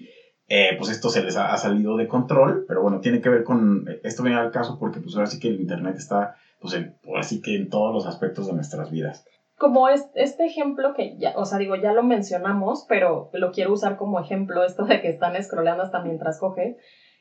eh, 0.48 0.76
pues 0.78 0.92
esto 0.92 1.10
se 1.10 1.24
les 1.24 1.36
ha, 1.36 1.58
salido 1.58 1.98
de 1.98 2.08
control, 2.08 2.64
pero 2.68 2.82
bueno, 2.82 3.00
tiene 3.00 3.20
que 3.20 3.30
ver 3.30 3.44
con, 3.44 3.86
esto 4.04 4.22
viene 4.22 4.38
al 4.38 4.52
caso 4.52 4.78
porque 4.80 5.00
pues 5.00 5.16
ahora 5.16 5.28
sí 5.28 5.40
que 5.40 5.48
el 5.48 5.60
Internet 5.60 5.96
está 5.98 6.36
pues 6.60 6.76
así 7.18 7.42
que 7.42 7.56
en 7.56 7.70
todos 7.70 7.94
los 7.94 8.06
aspectos 8.06 8.48
de 8.48 8.54
nuestras 8.54 8.90
vidas. 8.90 9.26
Como 9.58 9.88
es, 9.88 10.10
este 10.16 10.46
ejemplo 10.46 10.94
que 10.94 11.18
ya, 11.18 11.34
o 11.38 11.46
sea, 11.46 11.58
digo, 11.58 11.76
ya 11.76 11.94
lo 11.94 12.04
mencionamos, 12.04 12.86
pero 12.90 13.30
lo 13.34 13.52
quiero 13.52 13.72
usar 13.72 13.96
como 13.98 14.20
ejemplo, 14.20 14.64
esto 14.64 14.86
de 14.86 15.02
que 15.02 15.10
están 15.10 15.42
scrolleando 15.42 15.84
hasta 15.84 16.02
mientras 16.02 16.40
coge, 16.40 16.78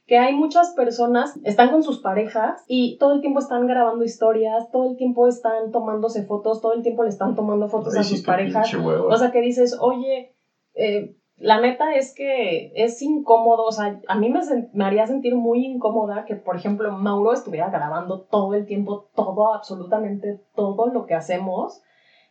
que 0.06 0.18
hay 0.18 0.34
muchas 0.34 0.74
personas, 0.74 1.38
están 1.44 1.70
con 1.70 1.82
sus 1.82 2.00
parejas 2.00 2.62
y 2.68 2.98
todo 2.98 3.14
el 3.14 3.20
tiempo 3.20 3.38
están 3.38 3.66
grabando 3.66 4.04
historias, 4.04 4.70
todo 4.70 4.90
el 4.90 4.96
tiempo 4.96 5.26
están 5.28 5.70
tomándose 5.70 6.24
fotos, 6.24 6.60
todo 6.60 6.74
el 6.74 6.82
tiempo 6.82 7.04
le 7.04 7.08
están 7.08 7.34
tomando 7.34 7.68
fotos 7.68 7.96
a 7.96 8.02
sus 8.02 8.22
parejas. 8.22 8.74
O 8.74 9.16
sea, 9.16 9.30
que 9.30 9.40
dices, 9.40 9.78
oye, 9.80 10.34
eh, 10.74 11.16
la 11.36 11.60
neta 11.60 11.94
es 11.94 12.14
que 12.14 12.72
es 12.74 13.00
incómodo, 13.00 13.64
o 13.64 13.72
sea, 13.72 14.00
a 14.06 14.18
mí 14.18 14.28
me, 14.28 14.40
me, 14.72 14.84
haría 14.84 15.06
sentir 15.06 15.34
muy 15.34 15.64
incómoda 15.64 16.24
que, 16.26 16.36
por 16.36 16.56
ejemplo, 16.56 16.92
Mauro 16.92 17.32
estuviera 17.32 17.70
grabando 17.70 18.22
todo 18.22 18.54
el 18.54 18.66
tiempo, 18.66 19.08
todo, 19.14 19.54
absolutamente 19.54 20.40
todo 20.54 20.86
lo 20.86 21.06
que 21.06 21.14
hacemos 21.14 21.82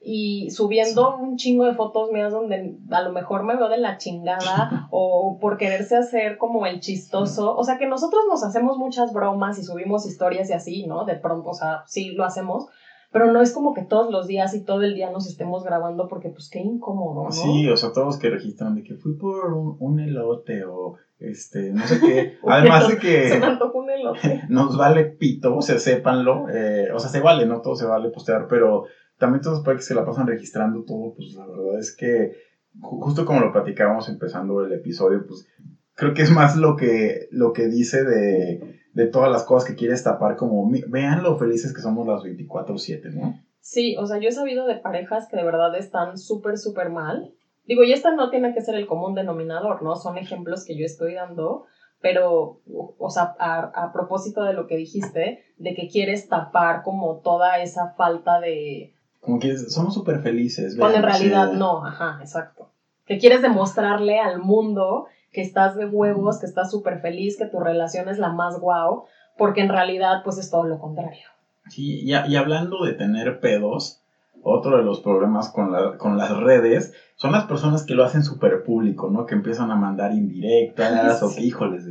y 0.06 0.52
subiendo 0.52 1.16
un 1.16 1.38
chingo 1.38 1.64
de 1.64 1.74
fotos 1.74 2.12
mías 2.12 2.32
donde 2.32 2.76
a 2.92 3.02
lo 3.02 3.12
mejor 3.12 3.44
me 3.44 3.56
veo 3.56 3.70
de 3.70 3.78
la 3.78 3.98
chingada 3.98 4.88
o 4.92 5.38
por 5.40 5.58
quererse 5.58 5.96
hacer 5.96 6.38
como 6.38 6.66
el 6.66 6.80
chistoso, 6.82 7.56
o 7.56 7.64
sea, 7.64 7.78
que 7.78 7.88
nosotros 7.88 8.24
nos 8.28 8.44
hacemos 8.44 8.78
muchas 8.78 9.14
bromas 9.14 9.58
y 9.58 9.64
subimos 9.64 10.06
historias 10.06 10.50
y 10.50 10.54
así, 10.54 10.86
¿no? 10.86 11.06
De 11.06 11.16
pronto, 11.16 11.50
o 11.50 11.54
sea, 11.54 11.84
sí 11.88 12.12
lo 12.12 12.26
hacemos, 12.26 12.66
pero 13.14 13.32
no 13.32 13.42
es 13.42 13.54
como 13.54 13.74
que 13.74 13.84
todos 13.84 14.12
los 14.12 14.28
días 14.28 14.54
y 14.54 14.64
todo 14.64 14.82
el 14.82 14.96
día 14.96 15.10
nos 15.10 15.28
estemos 15.28 15.64
grabando 15.64 16.08
porque 16.08 16.30
pues 16.30 16.50
qué 16.52 16.60
incómodo, 16.60 17.26
¿no? 17.26 17.32
Sí, 17.32 17.70
o 17.70 17.78
sea, 17.78 17.92
todos 17.94 18.18
que 18.18 18.30
registran 18.30 18.76
de 18.76 18.84
que 18.84 18.96
fui 18.96 19.16
por 19.16 19.54
un, 19.54 20.00
elote 20.00 20.66
o 20.66 20.96
este, 21.20 21.72
no 21.72 21.86
sé 21.86 22.02
qué. 22.02 22.34
Además 22.48 22.90
de 22.90 22.98
que 22.98 23.30
se 23.30 23.40
me 23.40 23.48
un 23.74 23.90
elote. 23.90 24.42
nos 24.50 24.76
vale 24.76 25.06
pito, 25.06 25.56
o 25.56 25.62
sea, 25.62 25.78
sépanlo, 25.78 26.50
eh, 26.50 26.90
o 26.94 27.00
sea, 27.00 27.10
se 27.10 27.22
vale, 27.22 27.46
no 27.46 27.62
todo 27.62 27.76
se 27.76 27.86
vale 27.86 28.10
postear, 28.10 28.48
pero 28.50 28.84
también 29.24 29.42
todos 29.42 29.62
para 29.62 29.78
que 29.78 29.84
se 29.84 29.96
la 29.96 30.06
pasan 30.06 30.28
registrando 30.28 30.84
todo, 30.84 31.14
pues 31.16 31.34
la 31.36 31.48
verdad 31.48 31.80
es 31.80 31.96
que 31.96 32.34
justo 32.82 33.26
como 33.26 33.40
lo 33.40 33.54
platicábamos 33.54 34.10
empezando 34.10 34.66
el 34.66 34.74
episodio, 34.74 35.26
pues 35.26 35.48
creo 35.96 36.14
que 36.14 36.24
es 36.24 36.32
más 36.32 36.58
lo 36.58 36.76
que 36.76 37.28
lo 37.32 37.54
que 37.54 37.68
dice 37.68 38.04
de 38.04 38.84
de 38.94 39.08
todas 39.08 39.32
las 39.32 39.44
cosas 39.44 39.68
que 39.68 39.76
quieres 39.76 40.04
tapar, 40.04 40.36
como 40.36 40.70
vean 40.88 41.24
lo 41.24 41.38
felices 41.38 41.74
que 41.74 41.82
somos 41.82 42.08
las 42.08 42.24
24/7, 42.24 43.12
¿no? 43.14 43.40
Sí, 43.60 43.96
o 43.98 44.06
sea, 44.06 44.20
yo 44.20 44.30
he 44.30 44.32
sabido 44.32 44.68
de 44.68 44.76
parejas 44.76 45.28
que 45.30 45.38
de 45.38 45.44
verdad 45.44 45.76
están 45.76 46.18
súper, 46.18 46.58
súper 46.58 46.90
mal. 46.90 47.34
Digo, 47.66 47.84
y 47.84 47.94
esta 47.94 48.14
no 48.14 48.30
tiene 48.30 48.54
que 48.54 48.62
ser 48.62 48.76
el 48.76 48.88
común 48.88 49.16
denominador, 49.16 49.82
¿no? 49.82 49.96
Son 49.96 50.18
ejemplos 50.18 50.66
que 50.66 50.78
yo 50.78 50.86
estoy 50.86 51.14
dando, 51.14 51.64
pero, 52.02 52.62
o 52.66 53.10
sea, 53.10 53.36
a, 53.40 53.92
propósito 53.94 54.44
de 54.44 54.54
lo 54.54 54.68
que 54.68 54.76
dijiste, 54.76 55.40
de 55.58 55.74
que 55.74 55.88
quieres 55.88 56.28
tapar 56.28 56.84
como 56.84 57.22
toda 57.22 57.62
esa 57.62 57.94
falta 57.96 58.42
de... 58.42 58.94
Como 59.24 59.40
que 59.40 59.58
somos 59.58 59.94
súper 59.94 60.22
felices. 60.22 60.76
Cuando 60.78 60.98
en 60.98 61.04
realidad 61.04 61.54
no, 61.54 61.86
ajá, 61.86 62.18
exacto. 62.22 62.70
Que 63.06 63.18
quieres 63.18 63.42
demostrarle 63.42 64.20
al 64.20 64.40
mundo 64.40 65.08
que 65.32 65.42
estás 65.42 65.76
de 65.76 65.86
huevos, 65.86 66.40
que 66.40 66.46
estás 66.46 66.70
súper 66.70 67.00
feliz, 67.00 67.38
que 67.38 67.46
tu 67.46 67.60
relación 67.60 68.10
es 68.10 68.18
la 68.18 68.32
más 68.32 68.60
guau, 68.60 69.06
porque 69.38 69.62
en 69.62 69.70
realidad 69.70 70.22
pues 70.24 70.38
es 70.38 70.50
todo 70.50 70.66
lo 70.66 70.78
contrario. 70.80 71.28
Sí, 71.70 72.02
y, 72.02 72.12
y 72.12 72.36
hablando 72.36 72.84
de 72.84 72.94
tener 72.94 73.40
pedos, 73.40 74.02
otro 74.44 74.78
de 74.78 74.84
los 74.84 75.00
problemas 75.00 75.50
con, 75.50 75.72
la, 75.72 75.98
con 75.98 76.18
las 76.18 76.38
redes 76.38 76.94
son 77.16 77.32
las 77.32 77.46
personas 77.46 77.86
que 77.86 77.96
lo 77.96 78.04
hacen 78.04 78.24
súper 78.24 78.64
público, 78.64 79.10
¿no? 79.10 79.26
Que 79.26 79.36
empiezan 79.36 79.72
a 79.72 79.76
mandar 79.76 80.12
indirectas 80.12 81.24
o 81.24 81.34
que, 81.34 81.42
híjoles, 81.42 81.86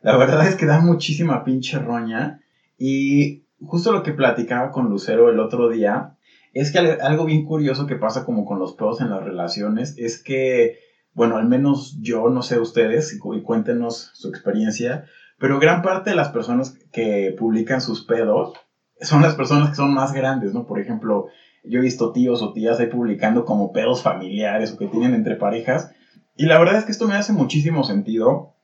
la 0.00 0.16
verdad 0.16 0.46
es 0.46 0.56
que 0.56 0.66
da 0.66 0.80
muchísima 0.80 1.44
pinche 1.44 1.78
roña. 1.78 2.40
Y 2.76 3.42
justo 3.64 3.92
lo 3.92 4.02
que 4.02 4.12
platicaba 4.12 4.72
con 4.72 4.88
Lucero 4.88 5.30
el 5.30 5.38
otro 5.38 5.68
día, 5.68 6.14
es 6.52 6.72
que 6.72 6.78
algo 6.78 7.24
bien 7.24 7.44
curioso 7.44 7.86
que 7.86 7.96
pasa 7.96 8.24
como 8.24 8.44
con 8.44 8.58
los 8.58 8.74
pedos 8.74 9.00
en 9.00 9.10
las 9.10 9.22
relaciones 9.22 9.94
es 9.96 10.22
que, 10.22 10.78
bueno, 11.12 11.36
al 11.36 11.46
menos 11.46 11.98
yo, 12.00 12.28
no 12.28 12.42
sé 12.42 12.58
ustedes, 12.58 13.12
y 13.12 13.18
cuéntenos 13.42 14.10
su 14.14 14.28
experiencia, 14.28 15.04
pero 15.38 15.58
gran 15.58 15.82
parte 15.82 16.10
de 16.10 16.16
las 16.16 16.28
personas 16.28 16.78
que 16.92 17.34
publican 17.36 17.80
sus 17.80 18.04
pedos 18.04 18.52
son 19.00 19.22
las 19.22 19.34
personas 19.34 19.70
que 19.70 19.76
son 19.76 19.92
más 19.92 20.12
grandes, 20.12 20.54
¿no? 20.54 20.66
Por 20.66 20.78
ejemplo, 20.78 21.26
yo 21.64 21.78
he 21.78 21.82
visto 21.82 22.12
tíos 22.12 22.42
o 22.42 22.52
tías 22.52 22.78
ahí 22.80 22.86
publicando 22.86 23.44
como 23.44 23.72
pedos 23.72 24.02
familiares 24.02 24.72
o 24.72 24.76
que 24.76 24.86
tienen 24.86 25.14
entre 25.14 25.36
parejas. 25.36 25.90
Y 26.36 26.46
la 26.46 26.58
verdad 26.58 26.76
es 26.76 26.84
que 26.84 26.92
esto 26.92 27.08
me 27.08 27.14
hace 27.14 27.32
muchísimo 27.32 27.84
sentido. 27.84 28.54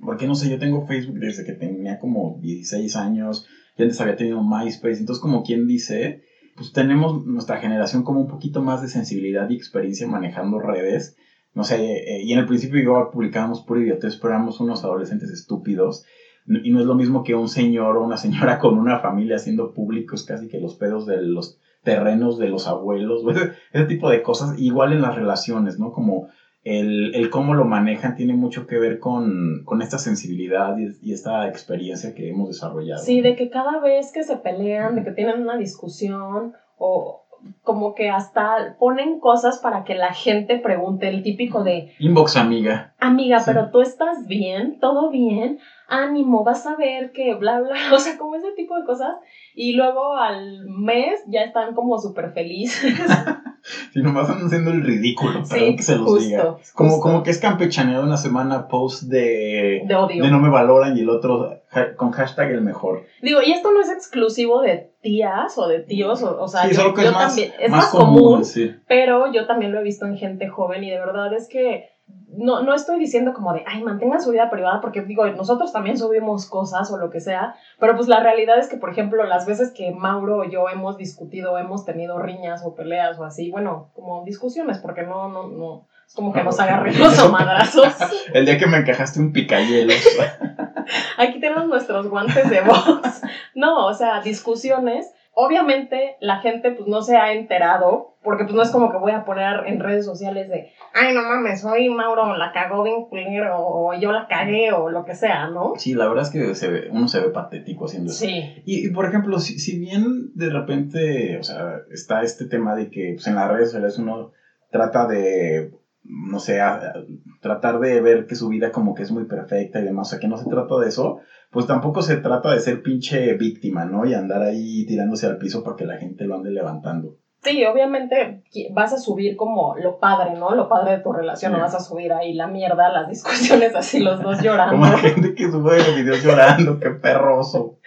Porque 0.00 0.26
no 0.26 0.34
sé, 0.34 0.48
yo 0.48 0.58
tengo 0.58 0.86
Facebook 0.86 1.18
desde 1.18 1.44
que 1.44 1.52
tenía 1.52 1.98
como 1.98 2.38
16 2.40 2.94
años. 2.96 3.46
Y 3.76 3.82
antes 3.82 4.00
había 4.00 4.16
tenido 4.16 4.42
MySpace. 4.42 4.98
Entonces, 5.00 5.20
como 5.20 5.42
quien 5.42 5.66
dice, 5.66 6.22
pues 6.58 6.72
tenemos 6.72 7.24
nuestra 7.24 7.58
generación 7.58 8.02
como 8.02 8.20
un 8.20 8.26
poquito 8.26 8.60
más 8.60 8.82
de 8.82 8.88
sensibilidad 8.88 9.48
y 9.48 9.54
experiencia 9.54 10.08
manejando 10.08 10.58
redes. 10.58 11.16
No 11.54 11.62
sé, 11.62 11.98
eh, 11.98 12.22
y 12.24 12.32
en 12.32 12.40
el 12.40 12.46
principio 12.46 12.82
yo 12.82 13.10
publicábamos 13.12 13.62
puro 13.62 13.80
idiotez, 13.80 14.16
pero 14.16 14.34
éramos 14.34 14.58
unos 14.58 14.82
adolescentes 14.82 15.30
estúpidos. 15.30 16.04
Y 16.46 16.70
no 16.70 16.80
es 16.80 16.86
lo 16.86 16.96
mismo 16.96 17.22
que 17.22 17.36
un 17.36 17.48
señor 17.48 17.96
o 17.96 18.02
una 18.02 18.16
señora 18.16 18.58
con 18.58 18.76
una 18.76 18.98
familia 18.98 19.36
haciendo 19.36 19.72
públicos 19.72 20.24
casi 20.24 20.48
que 20.48 20.58
los 20.58 20.74
pedos 20.74 21.06
de 21.06 21.22
los 21.22 21.58
terrenos 21.84 22.38
de 22.38 22.48
los 22.48 22.66
abuelos, 22.66 23.22
ese 23.72 23.84
tipo 23.84 24.10
de 24.10 24.22
cosas, 24.22 24.58
igual 24.58 24.92
en 24.92 25.00
las 25.00 25.14
relaciones, 25.14 25.78
¿no? 25.78 25.92
Como 25.92 26.26
el, 26.68 27.14
el 27.14 27.30
cómo 27.30 27.54
lo 27.54 27.64
manejan 27.64 28.14
tiene 28.14 28.34
mucho 28.34 28.66
que 28.66 28.78
ver 28.78 28.98
con, 28.98 29.62
con 29.64 29.80
esta 29.80 29.98
sensibilidad 29.98 30.76
y, 30.76 30.88
y, 31.02 31.12
esta 31.12 31.48
experiencia 31.48 32.14
que 32.14 32.28
hemos 32.28 32.48
desarrollado. 32.48 33.02
Sí, 33.02 33.20
de 33.20 33.36
que 33.36 33.48
cada 33.48 33.80
vez 33.80 34.12
que 34.12 34.22
se 34.22 34.36
pelean, 34.36 34.94
de 34.94 35.04
que 35.04 35.12
tienen 35.12 35.40
una 35.40 35.56
discusión 35.56 36.52
o 36.76 37.24
como 37.62 37.94
que 37.94 38.10
hasta 38.10 38.76
ponen 38.78 39.20
cosas 39.20 39.58
para 39.58 39.84
que 39.84 39.94
la 39.94 40.12
gente 40.12 40.58
pregunte, 40.58 41.08
el 41.08 41.22
típico 41.22 41.62
de... 41.62 41.94
Inbox 41.98 42.36
amiga. 42.36 42.94
Amiga, 42.98 43.42
pero 43.46 43.70
tú 43.70 43.80
estás 43.80 44.26
bien, 44.26 44.78
todo 44.80 45.10
bien, 45.10 45.58
ánimo, 45.86 46.44
vas 46.44 46.66
a 46.66 46.76
ver 46.76 47.12
que 47.12 47.34
bla, 47.34 47.60
bla, 47.60 47.76
o 47.94 47.98
sea, 47.98 48.18
como 48.18 48.34
ese 48.34 48.52
tipo 48.52 48.76
de 48.76 48.84
cosas. 48.84 49.14
Y 49.54 49.72
luego 49.74 50.16
al 50.16 50.66
mes 50.66 51.20
ya 51.28 51.42
están 51.42 51.74
como 51.74 51.98
súper 51.98 52.32
felices. 52.32 52.94
Si 53.92 54.00
nomás 54.00 54.28
están 54.28 54.46
haciendo 54.46 54.70
el 54.70 54.82
ridículo, 54.82 55.42
perdón 55.48 55.76
que 55.76 55.82
se 55.82 55.96
los 55.96 56.20
diga. 56.20 56.56
Como, 56.74 57.00
como 57.00 57.22
que 57.22 57.30
es 57.30 57.38
campechaneado 57.38 58.04
una 58.04 58.16
semana 58.16 58.68
post 58.68 59.04
de, 59.04 59.82
de 59.86 59.94
odio. 59.94 60.22
De 60.22 60.30
no 60.30 60.38
me 60.38 60.48
valoran 60.48 60.96
y 60.96 61.00
el 61.00 61.10
otro 61.10 61.58
con 61.96 62.10
hashtag 62.12 62.50
el 62.52 62.62
mejor. 62.62 63.04
Digo, 63.22 63.40
y 63.42 63.52
esto 63.52 63.72
no 63.72 63.80
es 63.80 63.90
exclusivo 63.90 64.62
de 64.62 64.90
tías 65.02 65.56
o 65.58 65.68
de 65.68 65.80
tíos, 65.80 66.22
o, 66.22 66.40
o 66.40 66.48
sea, 66.48 66.62
sí, 66.62 66.74
yo, 66.74 66.94
es 66.96 67.12
más, 67.12 67.28
también, 67.28 67.52
es 67.58 67.70
más, 67.70 67.84
más 67.84 67.90
común, 67.90 68.22
común 68.22 68.44
sí. 68.44 68.74
pero 68.86 69.32
yo 69.32 69.46
también 69.46 69.72
lo 69.72 69.80
he 69.80 69.84
visto 69.84 70.06
en 70.06 70.16
gente 70.16 70.48
joven 70.48 70.82
y 70.82 70.90
de 70.90 70.98
verdad 70.98 71.32
es 71.34 71.48
que 71.48 71.90
no, 72.38 72.62
no 72.62 72.74
estoy 72.74 72.98
diciendo 72.98 73.32
como 73.32 73.52
de, 73.52 73.64
ay, 73.66 73.82
mantengan 73.82 74.20
su 74.20 74.30
vida 74.30 74.48
privada, 74.48 74.80
porque 74.80 75.02
digo, 75.02 75.26
nosotros 75.30 75.72
también 75.72 75.98
subimos 75.98 76.46
cosas 76.46 76.90
o 76.90 76.96
lo 76.96 77.10
que 77.10 77.20
sea, 77.20 77.54
pero 77.80 77.96
pues 77.96 78.06
la 78.06 78.20
realidad 78.20 78.58
es 78.58 78.68
que, 78.68 78.76
por 78.76 78.90
ejemplo, 78.90 79.24
las 79.24 79.46
veces 79.46 79.72
que 79.72 79.90
Mauro 79.90 80.38
o 80.38 80.44
yo 80.44 80.68
hemos 80.68 80.96
discutido, 80.96 81.58
hemos 81.58 81.84
tenido 81.84 82.18
riñas 82.18 82.62
o 82.64 82.74
peleas 82.74 83.18
o 83.18 83.24
así, 83.24 83.50
bueno, 83.50 83.90
como 83.94 84.24
discusiones, 84.24 84.78
porque 84.78 85.02
no, 85.02 85.28
no, 85.28 85.48
no, 85.48 85.88
es 86.06 86.14
como 86.14 86.32
que 86.32 86.44
nos 86.44 86.60
agarremos 86.60 87.18
a 87.18 87.28
madrazos. 87.28 87.94
El 88.32 88.46
día 88.46 88.56
que 88.56 88.66
me 88.66 88.78
encajaste 88.78 89.20
un 89.20 89.32
picayelos. 89.32 89.96
Aquí 91.18 91.40
tenemos 91.40 91.66
nuestros 91.66 92.08
guantes 92.08 92.48
de 92.48 92.60
box. 92.60 93.22
No, 93.54 93.86
o 93.86 93.94
sea, 93.94 94.20
discusiones 94.20 95.12
obviamente 95.40 96.16
la 96.20 96.40
gente 96.40 96.72
pues 96.72 96.88
no 96.88 97.00
se 97.00 97.16
ha 97.16 97.32
enterado, 97.32 98.16
porque 98.24 98.42
pues 98.42 98.56
no 98.56 98.62
es 98.62 98.70
como 98.72 98.90
que 98.90 98.98
voy 98.98 99.12
a 99.12 99.24
poner 99.24 99.68
en 99.68 99.78
redes 99.78 100.04
sociales 100.04 100.48
de, 100.48 100.72
ay 100.94 101.14
no 101.14 101.22
mames, 101.22 101.60
soy 101.60 101.88
Mauro, 101.90 102.36
la 102.36 102.50
cagó 102.50 102.82
bien 102.82 103.04
culero, 103.08 103.56
o 103.56 103.94
yo 103.94 104.10
la 104.10 104.26
cagué, 104.26 104.72
o 104.72 104.88
lo 104.88 105.04
que 105.04 105.14
sea, 105.14 105.48
¿no? 105.48 105.74
Sí, 105.76 105.94
la 105.94 106.08
verdad 106.08 106.24
es 106.24 106.30
que 106.30 106.56
se 106.56 106.68
ve, 106.68 106.88
uno 106.90 107.06
se 107.06 107.20
ve 107.20 107.28
patético 107.28 107.84
haciendo 107.84 108.10
eso. 108.10 108.24
Sí. 108.24 108.62
Y, 108.66 108.88
y 108.88 108.90
por 108.90 109.06
ejemplo, 109.06 109.38
si, 109.38 109.60
si, 109.60 109.78
bien 109.78 110.32
de 110.34 110.50
repente, 110.50 111.38
o 111.38 111.44
sea, 111.44 111.82
está 111.92 112.22
este 112.22 112.46
tema 112.46 112.74
de 112.74 112.90
que 112.90 113.12
pues, 113.14 113.28
en 113.28 113.36
las 113.36 113.48
redes 113.48 113.68
sociales 113.68 113.96
uno 113.96 114.32
trata 114.72 115.06
de, 115.06 115.70
no 116.02 116.40
sé, 116.40 116.60
a, 116.60 116.74
a, 116.74 116.94
tratar 117.40 117.78
de 117.78 118.00
ver 118.00 118.26
que 118.26 118.34
su 118.34 118.48
vida 118.48 118.72
como 118.72 118.92
que 118.92 119.04
es 119.04 119.12
muy 119.12 119.26
perfecta 119.26 119.78
y 119.78 119.84
demás, 119.84 120.08
o 120.08 120.10
sea, 120.10 120.18
que 120.18 120.26
no 120.26 120.36
se 120.36 120.50
trata 120.50 120.80
de 120.80 120.88
eso, 120.88 121.20
pues 121.50 121.66
tampoco 121.66 122.02
se 122.02 122.16
trata 122.16 122.52
de 122.52 122.60
ser 122.60 122.82
pinche 122.82 123.34
víctima, 123.34 123.84
¿no? 123.84 124.04
Y 124.04 124.14
andar 124.14 124.42
ahí 124.42 124.84
tirándose 124.86 125.26
al 125.26 125.38
piso 125.38 125.62
para 125.62 125.76
que 125.76 125.86
la 125.86 125.96
gente 125.96 126.24
lo 126.24 126.34
ande 126.34 126.50
levantando. 126.50 127.16
Sí, 127.42 127.64
obviamente 127.64 128.42
vas 128.72 128.92
a 128.92 128.98
subir 128.98 129.36
como 129.36 129.76
lo 129.76 129.98
padre, 129.98 130.34
¿no? 130.34 130.54
Lo 130.54 130.68
padre 130.68 130.96
de 130.96 131.02
tu 131.02 131.12
relación, 131.12 131.52
no 131.52 131.60
vas 131.60 131.74
a 131.74 131.80
subir 131.80 132.12
ahí 132.12 132.34
la 132.34 132.48
mierda, 132.48 132.88
las 132.90 133.08
discusiones 133.08 133.74
así, 133.76 134.00
los 134.00 134.20
dos 134.20 134.42
llorando. 134.42 134.72
Como 134.72 134.86
hay 134.86 134.98
gente 134.98 135.34
que 135.34 135.50
sube 135.50 135.78
videos 135.96 136.22
llorando, 136.22 136.78
qué 136.80 136.90
perroso. 136.90 137.78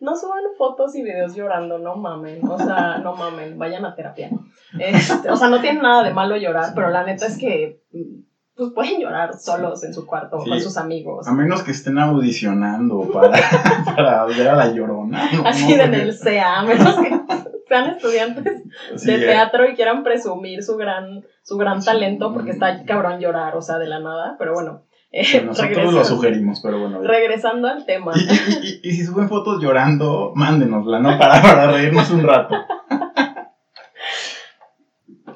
No 0.00 0.14
suban 0.16 0.42
fotos 0.58 0.94
y 0.96 1.02
videos 1.02 1.34
llorando, 1.34 1.78
no 1.78 1.96
mamen, 1.96 2.46
o 2.46 2.58
sea, 2.58 2.98
no 2.98 3.14
mamen, 3.14 3.56
vayan 3.56 3.84
a 3.84 3.94
terapia. 3.94 4.28
Este, 4.78 5.30
o 5.30 5.36
sea, 5.36 5.48
no 5.48 5.60
tiene 5.60 5.80
nada 5.80 6.02
de 6.02 6.12
malo 6.12 6.36
llorar, 6.36 6.72
pero 6.74 6.90
la 6.90 7.04
neta 7.04 7.26
es 7.26 7.38
que 7.38 7.80
pues 8.56 8.72
pueden 8.72 9.00
llorar 9.00 9.38
solos 9.38 9.84
en 9.84 9.92
su 9.92 10.06
cuarto 10.06 10.40
sí, 10.40 10.48
con 10.48 10.60
sus 10.60 10.76
amigos. 10.78 11.28
A 11.28 11.32
menos 11.32 11.62
que 11.62 11.72
estén 11.72 11.98
audicionando 11.98 13.00
para, 13.12 13.38
para 13.84 14.24
ver 14.24 14.48
a 14.48 14.56
la 14.56 14.72
llorona. 14.72 15.30
No, 15.32 15.46
Así 15.46 15.76
no, 15.76 15.82
en 15.82 15.94
el 15.94 16.14
CEA, 16.16 16.60
a 16.60 16.62
menos 16.64 16.96
que 16.96 17.20
sean 17.68 17.90
estudiantes 17.90 18.62
sí, 18.96 19.10
de 19.10 19.18
teatro 19.18 19.68
y 19.68 19.74
quieran 19.74 20.02
presumir 20.02 20.62
su 20.62 20.76
gran, 20.76 21.24
su 21.42 21.58
gran 21.58 21.84
talento, 21.84 22.32
porque 22.32 22.52
está 22.52 22.84
cabrón 22.84 23.20
llorar, 23.20 23.56
o 23.56 23.62
sea, 23.62 23.78
de 23.78 23.88
la 23.88 24.00
nada, 24.00 24.36
pero 24.38 24.54
bueno. 24.54 24.84
Eh, 25.12 25.42
nosotros 25.42 25.92
lo 25.94 26.04
sugerimos, 26.04 26.60
pero 26.60 26.80
bueno. 26.80 27.00
Regresando 27.02 27.68
al 27.68 27.84
tema. 27.86 28.12
Y, 28.16 28.20
y, 28.20 28.80
y, 28.82 28.88
y, 28.88 28.92
si 28.92 29.04
suben 29.04 29.28
fotos 29.28 29.62
llorando, 29.62 30.32
mándenosla, 30.34 30.98
¿no? 30.98 31.18
Para, 31.18 31.40
para 31.40 31.70
reírnos 31.70 32.10
un 32.10 32.22
rato. 32.22 32.54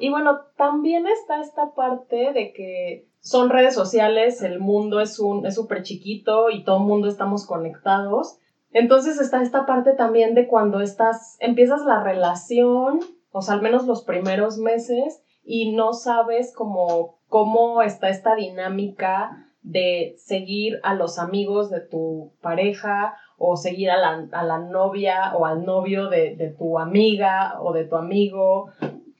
Y 0.01 0.09
bueno, 0.09 0.39
también 0.57 1.05
está 1.05 1.39
esta 1.41 1.75
parte 1.75 2.33
de 2.33 2.53
que 2.53 3.05
son 3.21 3.51
redes 3.51 3.75
sociales, 3.75 4.41
el 4.41 4.59
mundo 4.59 4.99
es 4.99 5.19
un 5.19 5.45
es 5.45 5.55
súper 5.55 5.83
chiquito 5.83 6.49
y 6.49 6.63
todo 6.63 6.77
el 6.77 6.85
mundo 6.85 7.07
estamos 7.07 7.45
conectados. 7.45 8.39
Entonces 8.71 9.19
está 9.19 9.41
esta 9.41 9.65
parte 9.65 9.93
también 9.93 10.33
de 10.33 10.47
cuando 10.47 10.81
estás, 10.81 11.37
empiezas 11.39 11.85
la 11.85 12.03
relación, 12.03 12.99
o 13.31 13.41
sea, 13.41 13.55
al 13.55 13.61
menos 13.61 13.85
los 13.85 14.03
primeros 14.03 14.57
meses, 14.57 15.21
y 15.43 15.73
no 15.73 15.93
sabes 15.93 16.53
cómo, 16.55 17.19
cómo 17.27 17.81
está 17.81 18.09
esta 18.09 18.35
dinámica 18.35 19.31
de 19.61 20.15
seguir 20.17 20.79
a 20.83 20.95
los 20.95 21.19
amigos 21.19 21.69
de 21.69 21.81
tu 21.81 22.33
pareja 22.41 23.15
o 23.37 23.55
seguir 23.55 23.91
a 23.91 23.97
la, 23.97 24.27
a 24.31 24.43
la 24.43 24.59
novia 24.59 25.35
o 25.35 25.45
al 25.45 25.65
novio 25.65 26.09
de, 26.09 26.35
de, 26.35 26.55
tu 26.57 26.79
amiga 26.79 27.61
o 27.61 27.73
de 27.73 27.85
tu 27.85 27.97
amigo. 27.97 28.71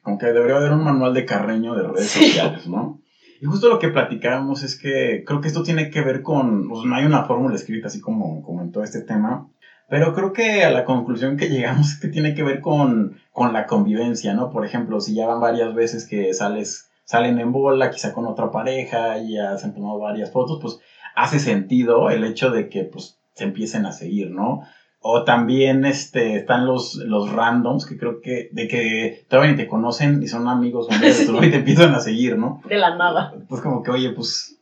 Aunque 0.04 0.28
debería 0.28 0.58
haber 0.58 0.72
un 0.72 0.84
manual 0.84 1.14
de 1.14 1.26
carreño 1.26 1.76
de 1.76 1.84
redes 1.84 2.10
sí. 2.10 2.26
sociales, 2.26 2.68
¿no? 2.68 3.01
Y 3.42 3.48
justo 3.48 3.70
lo 3.70 3.80
que 3.80 3.90
platicábamos 3.90 4.62
es 4.62 4.78
que 4.78 5.24
creo 5.26 5.42
que 5.42 5.48
esto 5.48 5.64
tiene 5.64 5.90
que 5.90 6.02
ver 6.02 6.22
con, 6.22 6.68
no 6.68 6.96
hay 6.96 7.06
una 7.06 7.26
fórmula 7.26 7.56
escrita 7.56 7.88
así 7.88 8.00
como, 8.00 8.40
como 8.44 8.62
en 8.62 8.70
todo 8.70 8.84
este 8.84 9.02
tema, 9.02 9.48
pero 9.90 10.14
creo 10.14 10.32
que 10.32 10.64
a 10.64 10.70
la 10.70 10.86
conclusión 10.86 11.38
que 11.38 11.48
llegamos 11.50 11.94
es 11.94 12.00
que 12.00 12.08
tiene 12.08 12.36
que 12.36 12.44
ver 12.44 12.60
con, 12.60 13.16
con 13.32 13.52
la 13.52 13.66
convivencia, 13.66 14.36
¿no? 14.36 14.52
Por 14.52 14.64
ejemplo, 14.64 15.02
si 15.02 15.16
ya 15.16 15.26
van 15.26 15.40
varias 15.40 15.74
veces 15.74 16.06
que 16.06 16.36
sales, 16.36 16.92
salen 17.04 17.40
en 17.40 17.52
bola, 17.52 17.90
quizá 17.90 18.14
con 18.14 18.28
otra 18.28 18.52
pareja 18.52 19.18
y 19.18 19.34
ya 19.34 19.58
se 19.58 19.66
han 19.66 19.74
tomado 19.74 19.98
varias 19.98 20.32
fotos, 20.32 20.60
pues 20.62 20.78
hace 21.16 21.40
sentido 21.40 22.12
el 22.12 22.24
hecho 22.24 22.52
de 22.52 22.70
que 22.70 22.84
pues 22.84 23.18
se 23.34 23.46
empiecen 23.46 23.88
a 23.88 23.92
seguir, 23.92 24.30
¿no? 24.30 24.60
O 25.04 25.24
también 25.24 25.84
este, 25.84 26.36
están 26.36 26.66
los, 26.66 26.94
los 26.96 27.32
randoms, 27.32 27.86
que 27.86 27.98
creo 27.98 28.22
que, 28.22 28.50
de 28.52 28.68
que 28.68 29.26
todavía 29.28 29.52
ni 29.52 29.58
te 29.58 29.68
conocen 29.68 30.22
y 30.22 30.28
son 30.28 30.48
amigos 30.48 30.88
de 30.88 31.26
tu 31.26 31.38
y 31.44 31.50
te 31.50 31.58
empiezan 31.58 31.96
a 31.96 32.00
seguir, 32.00 32.38
¿no? 32.38 32.62
De 32.66 32.78
la 32.78 32.96
nada. 32.96 33.32
Pues 33.50 33.62
como 33.62 33.82
que, 33.82 33.90
oye, 33.90 34.12
pues, 34.12 34.60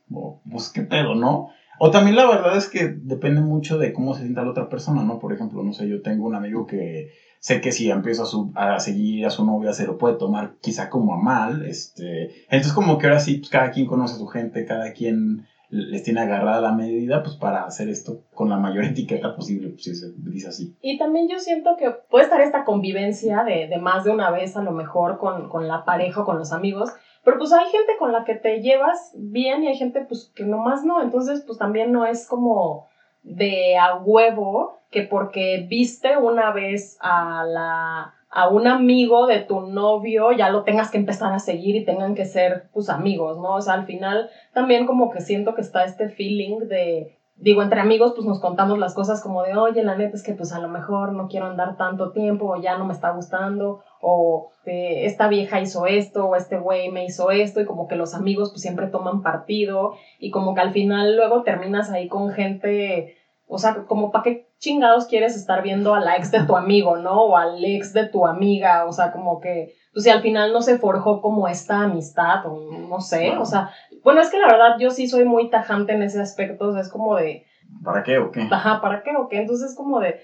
pues 0.50 0.70
qué 0.70 0.82
pedo, 0.82 1.14
¿no? 1.14 1.48
O 1.82 1.90
también 1.90 2.16
la 2.16 2.26
verdad 2.26 2.56
es 2.56 2.68
que 2.68 2.88
depende 2.88 3.40
mucho 3.40 3.78
de 3.78 3.92
cómo 3.94 4.14
se 4.14 4.20
sienta 4.20 4.42
la 4.42 4.50
otra 4.50 4.68
persona, 4.68 5.02
¿no? 5.02 5.18
Por 5.18 5.32
ejemplo, 5.32 5.62
no 5.62 5.72
sé, 5.72 5.88
yo 5.88 6.02
tengo 6.02 6.26
un 6.26 6.34
amigo 6.34 6.66
que 6.66 7.08
sé 7.38 7.62
que 7.62 7.72
si 7.72 7.88
empieza 7.88 8.24
a, 8.24 8.26
su, 8.26 8.52
a 8.54 8.78
seguir 8.80 9.24
a 9.24 9.30
su 9.30 9.46
novia 9.46 9.72
se 9.72 9.86
lo 9.86 9.96
puede 9.96 10.16
tomar 10.16 10.52
quizá 10.60 10.90
como 10.90 11.14
a 11.14 11.16
mal, 11.16 11.64
este, 11.64 12.28
entonces 12.50 12.74
como 12.74 12.98
que 12.98 13.06
ahora 13.06 13.18
sí, 13.18 13.36
pues 13.36 13.48
cada 13.48 13.70
quien 13.70 13.86
conoce 13.86 14.14
a 14.14 14.18
su 14.18 14.26
gente, 14.26 14.66
cada 14.66 14.92
quien 14.92 15.42
les 15.70 16.02
tiene 16.02 16.20
agarrada 16.20 16.60
la 16.60 16.72
medida, 16.72 17.22
pues 17.22 17.36
para 17.36 17.64
hacer 17.64 17.88
esto 17.88 18.18
con 18.34 18.48
la 18.48 18.56
mayor 18.56 18.84
etiqueta 18.86 19.34
posible, 19.34 19.68
pues 19.68 19.84
si 19.84 19.94
se 19.94 20.06
dice 20.16 20.48
así. 20.48 20.74
Y 20.80 20.98
también 20.98 21.28
yo 21.28 21.38
siento 21.38 21.76
que 21.76 21.90
puede 21.90 22.24
estar 22.24 22.40
esta 22.40 22.64
convivencia 22.64 23.44
de, 23.44 23.66
de 23.68 23.78
más 23.78 24.04
de 24.04 24.10
una 24.10 24.30
vez 24.30 24.56
a 24.56 24.62
lo 24.62 24.72
mejor 24.72 25.18
con, 25.18 25.48
con 25.48 25.68
la 25.68 25.84
pareja 25.84 26.20
o 26.20 26.24
con 26.24 26.38
los 26.38 26.52
amigos, 26.52 26.90
pero 27.24 27.38
pues 27.38 27.52
hay 27.52 27.66
gente 27.66 27.92
con 27.98 28.12
la 28.12 28.24
que 28.24 28.34
te 28.34 28.60
llevas 28.60 29.12
bien 29.14 29.62
y 29.62 29.68
hay 29.68 29.76
gente 29.76 30.04
pues 30.06 30.32
que 30.34 30.44
nomás 30.44 30.84
no, 30.84 31.02
entonces 31.02 31.42
pues 31.46 31.58
también 31.58 31.92
no 31.92 32.06
es 32.06 32.26
como 32.26 32.86
de 33.22 33.76
a 33.76 33.94
huevo 33.96 34.72
que 34.90 35.02
porque 35.02 35.66
viste 35.68 36.16
una 36.16 36.52
vez 36.52 36.96
a 37.00 37.44
la 37.44 38.14
a 38.30 38.48
un 38.48 38.68
amigo 38.68 39.26
de 39.26 39.40
tu 39.40 39.60
novio 39.60 40.30
ya 40.32 40.50
lo 40.50 40.62
tengas 40.62 40.90
que 40.90 40.98
empezar 40.98 41.32
a 41.32 41.40
seguir 41.40 41.74
y 41.74 41.84
tengan 41.84 42.14
que 42.14 42.24
ser 42.24 42.68
tus 42.72 42.88
amigos, 42.88 43.38
¿no? 43.38 43.54
O 43.54 43.60
sea, 43.60 43.74
al 43.74 43.86
final 43.86 44.28
también 44.54 44.86
como 44.86 45.10
que 45.10 45.20
siento 45.20 45.54
que 45.54 45.62
está 45.62 45.84
este 45.84 46.08
feeling 46.08 46.68
de, 46.68 47.18
digo, 47.34 47.60
entre 47.60 47.80
amigos 47.80 48.12
pues 48.14 48.26
nos 48.26 48.40
contamos 48.40 48.78
las 48.78 48.94
cosas 48.94 49.20
como 49.20 49.42
de, 49.42 49.56
oye, 49.56 49.82
la 49.82 49.96
neta 49.96 50.14
es 50.14 50.22
que 50.22 50.34
pues 50.34 50.52
a 50.52 50.60
lo 50.60 50.68
mejor 50.68 51.12
no 51.12 51.26
quiero 51.26 51.46
andar 51.46 51.76
tanto 51.76 52.12
tiempo 52.12 52.46
o 52.46 52.60
ya 52.60 52.78
no 52.78 52.86
me 52.86 52.92
está 52.92 53.10
gustando 53.10 53.80
o 54.00 54.50
eh, 54.64 55.06
esta 55.06 55.26
vieja 55.26 55.60
hizo 55.60 55.86
esto 55.86 56.26
o 56.26 56.36
este 56.36 56.56
güey 56.56 56.88
me 56.90 57.04
hizo 57.04 57.32
esto 57.32 57.60
y 57.60 57.64
como 57.64 57.88
que 57.88 57.96
los 57.96 58.14
amigos 58.14 58.50
pues 58.50 58.62
siempre 58.62 58.86
toman 58.86 59.22
partido 59.22 59.94
y 60.20 60.30
como 60.30 60.54
que 60.54 60.60
al 60.60 60.70
final 60.70 61.16
luego 61.16 61.42
terminas 61.42 61.90
ahí 61.90 62.06
con 62.06 62.30
gente 62.30 63.16
o 63.50 63.58
sea, 63.58 63.74
como 63.86 64.12
para 64.12 64.22
qué 64.22 64.48
chingados 64.58 65.06
quieres 65.06 65.34
estar 65.34 65.62
viendo 65.62 65.94
a 65.94 66.00
la 66.00 66.16
ex 66.16 66.30
de 66.30 66.44
tu 66.44 66.56
amigo, 66.56 66.96
¿no? 66.96 67.22
O 67.22 67.36
al 67.36 67.64
ex 67.64 67.92
de 67.92 68.06
tu 68.06 68.26
amiga, 68.26 68.86
o 68.86 68.92
sea, 68.92 69.10
como 69.10 69.40
que, 69.40 69.74
pues 69.92 70.04
si 70.04 70.10
al 70.10 70.22
final 70.22 70.52
no 70.52 70.62
se 70.62 70.78
forjó 70.78 71.20
como 71.20 71.48
esta 71.48 71.82
amistad, 71.82 72.46
o 72.46 72.70
no 72.88 73.00
sé, 73.00 73.36
o 73.36 73.44
sea, 73.44 73.70
bueno, 74.04 74.20
es 74.20 74.30
que 74.30 74.38
la 74.38 74.46
verdad 74.46 74.76
yo 74.78 74.90
sí 74.90 75.08
soy 75.08 75.24
muy 75.24 75.50
tajante 75.50 75.92
en 75.92 76.02
ese 76.02 76.20
aspecto, 76.20 76.68
o 76.68 76.72
sea, 76.72 76.80
es 76.80 76.88
como 76.88 77.16
de... 77.16 77.44
¿Para 77.84 78.02
qué 78.02 78.18
o 78.18 78.30
qué? 78.30 78.48
Ajá, 78.50 78.80
¿para 78.80 79.02
qué 79.02 79.16
o 79.16 79.28
qué? 79.28 79.40
Entonces 79.40 79.70
es 79.70 79.76
como 79.76 79.98
de... 79.98 80.20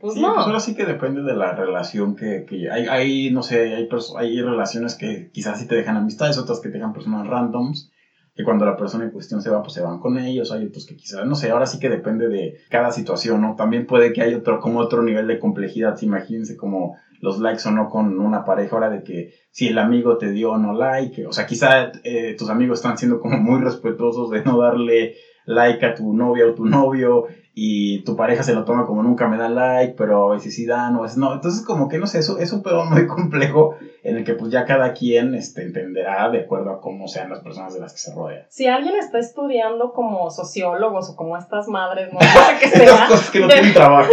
Pues 0.00 0.14
sí, 0.14 0.20
no. 0.20 0.34
Pues 0.34 0.46
ahora 0.46 0.60
sí 0.60 0.74
que 0.74 0.84
depende 0.84 1.22
de 1.22 1.34
la 1.34 1.54
relación 1.54 2.14
que, 2.16 2.44
que 2.44 2.70
hay, 2.70 2.86
hay, 2.88 3.30
no 3.30 3.42
sé, 3.42 3.74
hay, 3.74 3.88
hay 4.18 4.42
relaciones 4.42 4.96
que 4.96 5.30
quizás 5.32 5.60
sí 5.60 5.66
te 5.66 5.76
dejan 5.76 5.96
amistades, 5.96 6.38
otras 6.38 6.60
que 6.60 6.68
te 6.68 6.74
dejan 6.74 6.92
personas 6.92 7.26
randoms 7.26 7.90
que 8.36 8.44
cuando 8.44 8.66
la 8.66 8.76
persona 8.76 9.04
en 9.04 9.10
cuestión 9.10 9.40
se 9.40 9.48
va, 9.48 9.62
pues 9.62 9.72
se 9.72 9.80
van 9.80 9.98
con 9.98 10.18
ellos, 10.18 10.52
hay 10.52 10.66
otros 10.66 10.84
que 10.84 10.94
quizás, 10.94 11.24
no 11.24 11.34
sé, 11.34 11.50
ahora 11.50 11.64
sí 11.64 11.78
que 11.78 11.88
depende 11.88 12.28
de 12.28 12.54
cada 12.68 12.92
situación, 12.92 13.40
¿no? 13.40 13.54
También 13.56 13.86
puede 13.86 14.12
que 14.12 14.20
haya 14.20 14.36
otro, 14.36 14.60
como 14.60 14.78
otro 14.78 15.02
nivel 15.02 15.26
de 15.26 15.38
complejidad, 15.38 15.96
imagínense 16.02 16.54
como 16.54 16.94
los 17.20 17.38
likes 17.38 17.66
o 17.66 17.72
no 17.72 17.88
con 17.88 18.20
una 18.20 18.44
pareja, 18.44 18.76
ahora 18.76 18.90
de 18.90 19.02
que 19.02 19.28
si 19.50 19.68
el 19.68 19.78
amigo 19.78 20.18
te 20.18 20.30
dio 20.30 20.50
o 20.50 20.58
no 20.58 20.74
like, 20.74 21.24
o 21.24 21.32
sea, 21.32 21.46
quizá 21.46 21.90
eh, 22.02 22.34
tus 22.36 22.50
amigos 22.50 22.78
están 22.78 22.98
siendo 22.98 23.18
como 23.18 23.38
muy 23.38 23.58
respetuosos 23.58 24.28
de 24.28 24.42
no 24.42 24.58
darle 24.58 25.12
like 25.46 25.86
a 25.86 25.94
tu 25.94 26.12
novia 26.12 26.46
o 26.46 26.52
tu 26.52 26.66
novio 26.66 27.24
y 27.58 28.04
tu 28.04 28.16
pareja 28.16 28.42
se 28.42 28.52
lo 28.52 28.66
toma 28.66 28.84
como 28.84 29.02
nunca 29.02 29.28
me 29.28 29.38
da 29.38 29.48
like, 29.48 29.94
pero 29.96 30.28
a 30.30 30.34
veces 30.34 30.54
sí 30.54 30.66
dan 30.66 30.94
o 30.94 30.98
a 30.98 31.02
veces 31.04 31.16
no. 31.16 31.32
Entonces, 31.32 31.64
como 31.64 31.88
que 31.88 31.96
no 31.96 32.06
sé, 32.06 32.18
eso 32.18 32.38
es 32.38 32.52
un 32.52 32.62
pedo 32.62 32.84
muy 32.84 33.06
complejo 33.08 33.74
en 34.02 34.18
el 34.18 34.24
que 34.24 34.34
pues 34.34 34.52
ya 34.52 34.66
cada 34.66 34.92
quien 34.92 35.34
este, 35.34 35.62
entenderá 35.62 36.28
de 36.28 36.40
acuerdo 36.40 36.70
a 36.70 36.82
cómo 36.82 37.08
sean 37.08 37.30
las 37.30 37.40
personas 37.40 37.72
de 37.72 37.80
las 37.80 37.94
que 37.94 37.98
se 37.98 38.14
rodea. 38.14 38.44
Si 38.50 38.66
alguien 38.66 38.96
está 38.96 39.18
estudiando 39.18 39.94
como 39.94 40.30
sociólogos 40.30 41.08
o 41.08 41.16
como 41.16 41.38
estas 41.38 41.66
madres, 41.66 42.12
no 42.12 42.20
sé 42.20 42.28
qué 42.60 42.68
sea. 42.68 43.06
cosas 43.08 43.30
que 43.30 43.40
no 43.40 43.48
tienen 43.48 43.72
trabajo. 43.72 44.12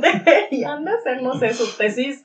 deberían 0.00 0.86
de 0.86 0.92
hacer, 0.92 1.22
no 1.22 1.38
sé, 1.38 1.52
su 1.52 1.76
tesis 1.76 2.24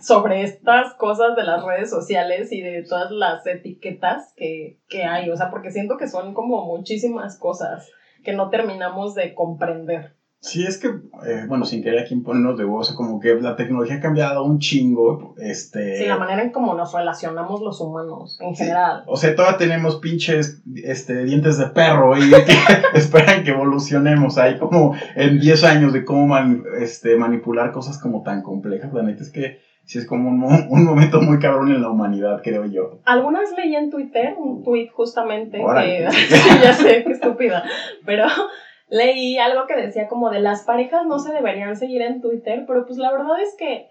sobre 0.00 0.42
estas 0.42 0.94
cosas 0.94 1.36
de 1.36 1.42
las 1.44 1.62
redes 1.62 1.90
sociales 1.90 2.50
y 2.50 2.62
de 2.62 2.82
todas 2.82 3.10
las 3.10 3.46
etiquetas 3.46 4.32
que, 4.36 4.78
que 4.88 5.04
hay. 5.04 5.28
O 5.28 5.36
sea, 5.36 5.50
porque 5.50 5.70
siento 5.70 5.98
que 5.98 6.08
son 6.08 6.32
como 6.32 6.64
muchísimas 6.64 7.38
cosas 7.38 7.90
que 8.26 8.34
no 8.34 8.50
terminamos 8.50 9.14
de 9.14 9.34
comprender. 9.34 10.16
Sí, 10.40 10.64
es 10.64 10.78
que, 10.78 10.88
eh, 10.88 11.44
bueno, 11.48 11.64
sin 11.64 11.82
querer 11.82 12.00
aquí 12.00 12.14
ponernos 12.16 12.58
de 12.58 12.64
voz, 12.64 12.92
como 12.92 13.18
que 13.18 13.34
la 13.36 13.56
tecnología 13.56 13.96
ha 13.96 14.00
cambiado 14.00 14.44
un 14.44 14.58
chingo, 14.58 15.34
este... 15.38 15.96
Sí, 15.96 16.06
la 16.06 16.18
manera 16.18 16.42
en 16.42 16.50
cómo 16.50 16.74
nos 16.74 16.92
relacionamos 16.92 17.62
los 17.62 17.80
humanos, 17.80 18.38
en 18.40 18.54
general. 18.54 19.04
O 19.06 19.16
sea, 19.16 19.34
todavía 19.34 19.58
tenemos 19.58 19.96
pinches, 19.96 20.62
este, 20.84 21.24
dientes 21.24 21.56
de 21.56 21.66
perro 21.66 22.18
y 22.18 22.32
esperan 22.94 23.44
que 23.44 23.50
evolucionemos 23.50 24.38
ahí 24.38 24.58
como 24.58 24.94
en 25.14 25.40
10 25.40 25.64
años 25.64 25.92
de 25.92 26.04
cómo 26.04 26.36
este, 26.80 27.16
manipular 27.16 27.72
cosas 27.72 27.98
como 27.98 28.22
tan 28.22 28.42
complejas, 28.42 28.92
la 28.92 29.02
neta 29.02 29.22
es 29.22 29.30
que 29.30 29.58
sí 29.86 29.98
es 29.98 30.06
como 30.06 30.28
un, 30.28 30.42
un, 30.70 30.84
momento 30.84 31.22
muy 31.22 31.38
cabrón 31.38 31.70
en 31.70 31.80
la 31.80 31.88
humanidad, 31.88 32.40
creo 32.42 32.66
yo. 32.66 33.00
Algunas 33.04 33.50
leí 33.56 33.74
en 33.74 33.90
Twitter, 33.90 34.34
un 34.36 34.62
tweet 34.62 34.88
justamente, 34.88 35.58
que 35.58 36.08
ya 36.62 36.72
sé, 36.72 37.04
qué 37.04 37.12
estúpida, 37.12 37.64
pero 38.04 38.26
leí 38.88 39.38
algo 39.38 39.66
que 39.66 39.76
decía 39.76 40.08
como 40.08 40.30
de 40.30 40.40
las 40.40 40.64
parejas 40.64 41.06
no 41.06 41.18
se 41.18 41.32
deberían 41.32 41.76
seguir 41.76 42.02
en 42.02 42.20
Twitter, 42.20 42.64
pero 42.66 42.84
pues 42.84 42.98
la 42.98 43.12
verdad 43.12 43.40
es 43.40 43.54
que 43.56 43.88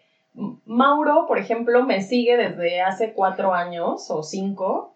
Mauro, 0.65 1.25
por 1.27 1.39
ejemplo, 1.39 1.83
me 1.83 2.01
sigue 2.01 2.35
desde 2.35 2.81
hace 2.81 3.13
cuatro 3.13 3.53
años 3.53 4.11
o 4.11 4.21
cinco. 4.21 4.94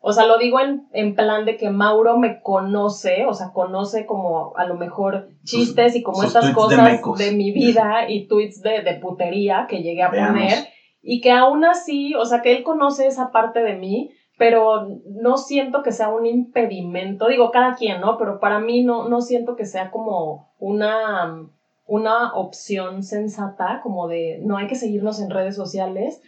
O 0.00 0.12
sea, 0.12 0.26
lo 0.26 0.38
digo 0.38 0.60
en, 0.60 0.86
en, 0.92 1.14
plan 1.16 1.44
de 1.44 1.56
que 1.56 1.70
Mauro 1.70 2.18
me 2.18 2.40
conoce, 2.40 3.26
o 3.26 3.34
sea, 3.34 3.50
conoce 3.52 4.06
como 4.06 4.56
a 4.56 4.64
lo 4.64 4.76
mejor 4.76 5.28
chistes 5.42 5.96
y 5.96 6.02
como 6.02 6.22
estas 6.22 6.54
cosas 6.54 7.00
de, 7.18 7.32
mi 7.32 7.50
vida 7.50 8.08
y 8.08 8.28
tweets 8.28 8.62
de, 8.62 8.82
de 8.82 8.94
putería 8.94 9.66
que 9.68 9.82
llegué 9.82 10.04
a 10.04 10.10
poner. 10.10 10.68
Y 11.02 11.20
que 11.20 11.32
aún 11.32 11.64
así, 11.64 12.14
o 12.14 12.24
sea, 12.24 12.42
que 12.42 12.56
él 12.56 12.62
conoce 12.62 13.06
esa 13.06 13.32
parte 13.32 13.60
de 13.60 13.74
mí, 13.74 14.10
pero 14.38 14.86
no 15.06 15.36
siento 15.36 15.82
que 15.82 15.90
sea 15.90 16.08
un 16.08 16.26
impedimento, 16.26 17.26
digo 17.26 17.50
cada 17.50 17.74
quien, 17.74 18.00
¿no? 18.00 18.16
Pero 18.18 18.38
para 18.38 18.60
mí 18.60 18.84
no, 18.84 19.08
no 19.08 19.20
siento 19.20 19.56
que 19.56 19.66
sea 19.66 19.90
como 19.90 20.52
una, 20.58 21.48
una 21.86 22.34
opción 22.34 23.02
sensata, 23.02 23.80
como 23.82 24.06
de 24.06 24.38
no 24.44 24.56
hay 24.56 24.68
que 24.68 24.76
seguirnos 24.76 25.20
en 25.20 25.30
redes 25.30 25.56
sociales, 25.56 26.22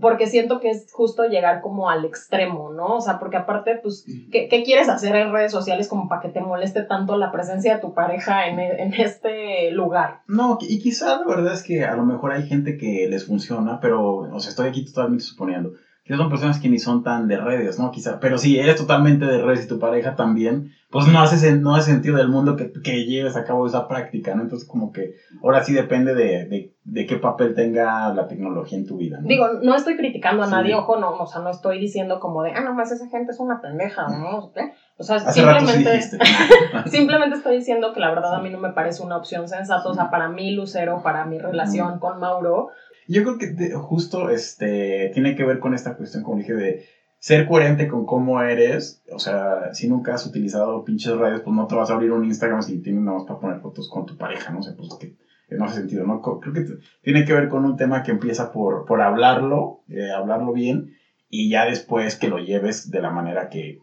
porque 0.00 0.26
siento 0.26 0.60
que 0.60 0.70
es 0.70 0.86
justo 0.92 1.24
llegar 1.24 1.60
como 1.60 1.88
al 1.88 2.04
extremo, 2.04 2.70
¿no? 2.70 2.96
O 2.96 3.00
sea, 3.00 3.18
porque 3.18 3.36
aparte, 3.36 3.78
pues, 3.82 4.04
¿qué, 4.30 4.48
qué 4.48 4.62
quieres 4.62 4.88
hacer 4.88 5.14
en 5.16 5.32
redes 5.32 5.52
sociales 5.52 5.88
como 5.88 6.08
para 6.08 6.22
que 6.22 6.28
te 6.28 6.40
moleste 6.40 6.82
tanto 6.82 7.16
la 7.16 7.32
presencia 7.32 7.74
de 7.74 7.80
tu 7.80 7.94
pareja 7.94 8.46
en, 8.46 8.58
en 8.58 8.94
este 8.94 9.70
lugar? 9.72 10.20
No, 10.26 10.58
y 10.60 10.78
quizá 10.78 11.18
la 11.18 11.26
verdad 11.26 11.52
es 11.52 11.62
que 11.62 11.84
a 11.84 11.94
lo 11.94 12.04
mejor 12.04 12.32
hay 12.32 12.46
gente 12.46 12.76
que 12.76 13.06
les 13.08 13.26
funciona, 13.26 13.80
pero, 13.80 14.16
o 14.16 14.40
sea, 14.40 14.50
estoy 14.50 14.68
aquí 14.68 14.84
totalmente 14.84 15.24
suponiendo 15.24 15.72
que 16.06 16.16
son 16.16 16.30
personas 16.30 16.60
que 16.60 16.68
ni 16.68 16.78
son 16.78 17.02
tan 17.02 17.26
de 17.26 17.36
redes, 17.36 17.80
¿no? 17.80 17.90
Quizá, 17.90 18.20
pero 18.20 18.38
si 18.38 18.58
eres 18.58 18.76
totalmente 18.76 19.26
de 19.26 19.42
redes 19.42 19.64
y 19.64 19.68
tu 19.68 19.80
pareja 19.80 20.14
también, 20.14 20.70
pues 20.88 21.08
no 21.08 21.18
hace, 21.20 21.56
no 21.56 21.74
hace 21.74 21.90
sentido 21.90 22.16
del 22.16 22.28
mundo 22.28 22.54
que, 22.54 22.72
que 22.72 23.04
lleves 23.04 23.36
a 23.36 23.44
cabo 23.44 23.66
esa 23.66 23.88
práctica, 23.88 24.34
¿no? 24.36 24.42
Entonces 24.42 24.68
como 24.68 24.92
que 24.92 25.14
ahora 25.42 25.64
sí 25.64 25.72
depende 25.72 26.14
de, 26.14 26.46
de, 26.46 26.74
de 26.84 27.06
qué 27.06 27.16
papel 27.16 27.56
tenga 27.56 28.14
la 28.14 28.28
tecnología 28.28 28.78
en 28.78 28.86
tu 28.86 28.98
vida, 28.98 29.18
¿no? 29.20 29.26
Digo, 29.26 29.48
no 29.62 29.74
estoy 29.74 29.96
criticando 29.96 30.44
a 30.44 30.46
nadie, 30.46 30.76
ojo, 30.76 30.96
no, 30.96 31.10
o 31.10 31.26
sea, 31.26 31.42
no 31.42 31.50
estoy 31.50 31.80
diciendo 31.80 32.20
como 32.20 32.44
de, 32.44 32.52
ah, 32.52 32.62
nomás 32.62 32.92
esa 32.92 33.08
gente 33.08 33.32
es 33.32 33.40
una 33.40 33.60
pendeja, 33.60 34.06
¿no? 34.06 34.52
O 34.98 35.02
sea, 35.02 35.18
simplemente, 35.18 36.00
simplemente 36.86 37.36
estoy 37.36 37.56
diciendo 37.56 37.92
que 37.92 37.98
la 37.98 38.10
verdad 38.10 38.36
a 38.36 38.40
mí 38.40 38.50
no 38.50 38.58
me 38.58 38.70
parece 38.70 39.02
una 39.02 39.16
opción 39.16 39.48
sensata, 39.48 39.88
o 39.88 39.94
sea, 39.94 40.08
para 40.08 40.28
mí, 40.28 40.52
Lucero, 40.52 41.02
para 41.02 41.24
mi 41.24 41.38
relación 41.38 41.98
con 41.98 42.20
Mauro, 42.20 42.68
yo 43.08 43.22
creo 43.22 43.38
que 43.38 43.74
justo 43.74 44.30
este, 44.30 45.10
tiene 45.12 45.34
que 45.34 45.44
ver 45.44 45.58
con 45.58 45.74
esta 45.74 45.94
cuestión, 45.94 46.22
como 46.22 46.38
dije, 46.38 46.54
de 46.54 46.80
ser 47.18 47.46
coherente 47.46 47.86
con 47.88 48.04
cómo 48.04 48.40
eres. 48.42 49.02
O 49.12 49.18
sea, 49.18 49.72
si 49.72 49.88
nunca 49.88 50.14
has 50.14 50.26
utilizado 50.26 50.84
pinches 50.84 51.16
redes, 51.16 51.40
pues 51.40 51.54
no 51.54 51.66
te 51.66 51.74
vas 51.74 51.90
a 51.90 51.94
abrir 51.94 52.12
un 52.12 52.24
Instagram 52.24 52.62
si 52.62 52.78
tienes 52.78 53.02
nada 53.02 53.18
más 53.18 53.26
para 53.26 53.38
poner 53.38 53.58
fotos 53.58 53.88
con 53.88 54.06
tu 54.06 54.16
pareja, 54.16 54.52
no 54.52 54.62
sé, 54.62 54.72
pues 54.72 54.88
que, 54.98 55.12
no 55.56 55.64
hace 55.64 55.76
sentido, 55.76 56.04
¿no? 56.04 56.20
Creo 56.20 56.52
que 56.52 56.64
tiene 57.02 57.24
que 57.24 57.32
ver 57.32 57.48
con 57.48 57.64
un 57.64 57.76
tema 57.76 58.02
que 58.02 58.10
empieza 58.10 58.50
por, 58.50 58.84
por 58.84 59.00
hablarlo, 59.00 59.80
eh, 59.88 60.10
hablarlo 60.10 60.52
bien, 60.52 60.86
y 61.28 61.48
ya 61.48 61.66
después 61.66 62.16
que 62.16 62.28
lo 62.28 62.38
lleves 62.38 62.90
de 62.90 63.00
la 63.00 63.10
manera 63.10 63.48
que, 63.48 63.78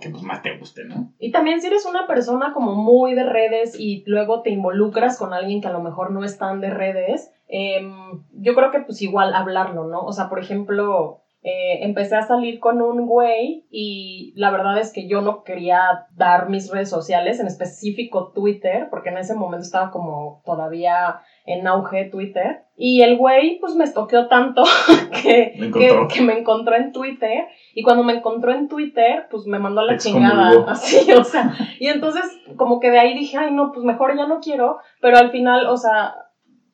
que, 0.00 0.10
pues 0.10 0.22
más 0.22 0.42
te 0.42 0.56
guste, 0.56 0.84
¿no? 0.84 1.12
Y 1.18 1.30
también 1.30 1.60
si 1.60 1.68
eres 1.68 1.86
una 1.86 2.06
persona 2.06 2.52
como 2.52 2.74
muy 2.74 3.14
de 3.14 3.24
redes 3.24 3.78
y 3.78 4.02
luego 4.06 4.42
te 4.42 4.50
involucras 4.50 5.18
con 5.18 5.32
alguien 5.32 5.60
que 5.60 5.68
a 5.68 5.72
lo 5.72 5.80
mejor 5.80 6.10
no 6.10 6.24
es 6.24 6.38
tan 6.38 6.60
de 6.60 6.70
redes, 6.70 7.32
Em, 7.48 8.22
yo 8.32 8.54
creo 8.54 8.70
que 8.70 8.80
pues 8.80 9.00
igual 9.00 9.34
hablarlo, 9.34 9.84
¿no? 9.84 10.04
O 10.04 10.12
sea, 10.12 10.28
por 10.28 10.38
ejemplo, 10.38 11.22
eh, 11.42 11.82
empecé 11.82 12.14
a 12.14 12.26
salir 12.26 12.60
con 12.60 12.82
un 12.82 13.06
güey 13.06 13.66
y 13.70 14.34
la 14.36 14.50
verdad 14.50 14.78
es 14.78 14.92
que 14.92 15.08
yo 15.08 15.22
no 15.22 15.44
quería 15.44 16.06
dar 16.14 16.50
mis 16.50 16.70
redes 16.70 16.90
sociales, 16.90 17.40
en 17.40 17.46
específico 17.46 18.32
Twitter, 18.34 18.88
porque 18.90 19.08
en 19.08 19.18
ese 19.18 19.34
momento 19.34 19.64
estaba 19.64 19.90
como 19.90 20.42
todavía 20.44 21.20
en 21.48 21.66
auge 21.66 22.04
Twitter. 22.10 22.64
Y 22.76 23.02
el 23.02 23.16
güey 23.16 23.58
pues 23.58 23.74
me 23.74 23.84
estoqueó 23.84 24.28
tanto 24.28 24.62
que 25.22 25.54
me, 25.58 26.08
que, 26.08 26.22
me 26.22 26.38
encontró 26.38 26.76
en 26.76 26.92
Twitter. 26.92 27.46
Y 27.74 27.82
cuando 27.82 28.04
me 28.04 28.14
encontró 28.14 28.52
en 28.52 28.68
Twitter, 28.68 29.26
pues 29.30 29.46
me 29.46 29.58
mandó 29.58 29.80
a 29.80 29.84
la 29.84 29.96
chingada. 29.96 30.64
Así, 30.68 31.10
o 31.12 31.24
sea. 31.24 31.52
Y 31.80 31.88
entonces 31.88 32.22
como 32.56 32.80
que 32.80 32.90
de 32.90 32.98
ahí 32.98 33.14
dije, 33.18 33.38
ay 33.38 33.52
no, 33.52 33.72
pues 33.72 33.84
mejor 33.84 34.16
ya 34.16 34.26
no 34.26 34.40
quiero. 34.40 34.78
Pero 35.00 35.16
al 35.16 35.30
final, 35.30 35.66
o 35.66 35.76
sea, 35.76 36.14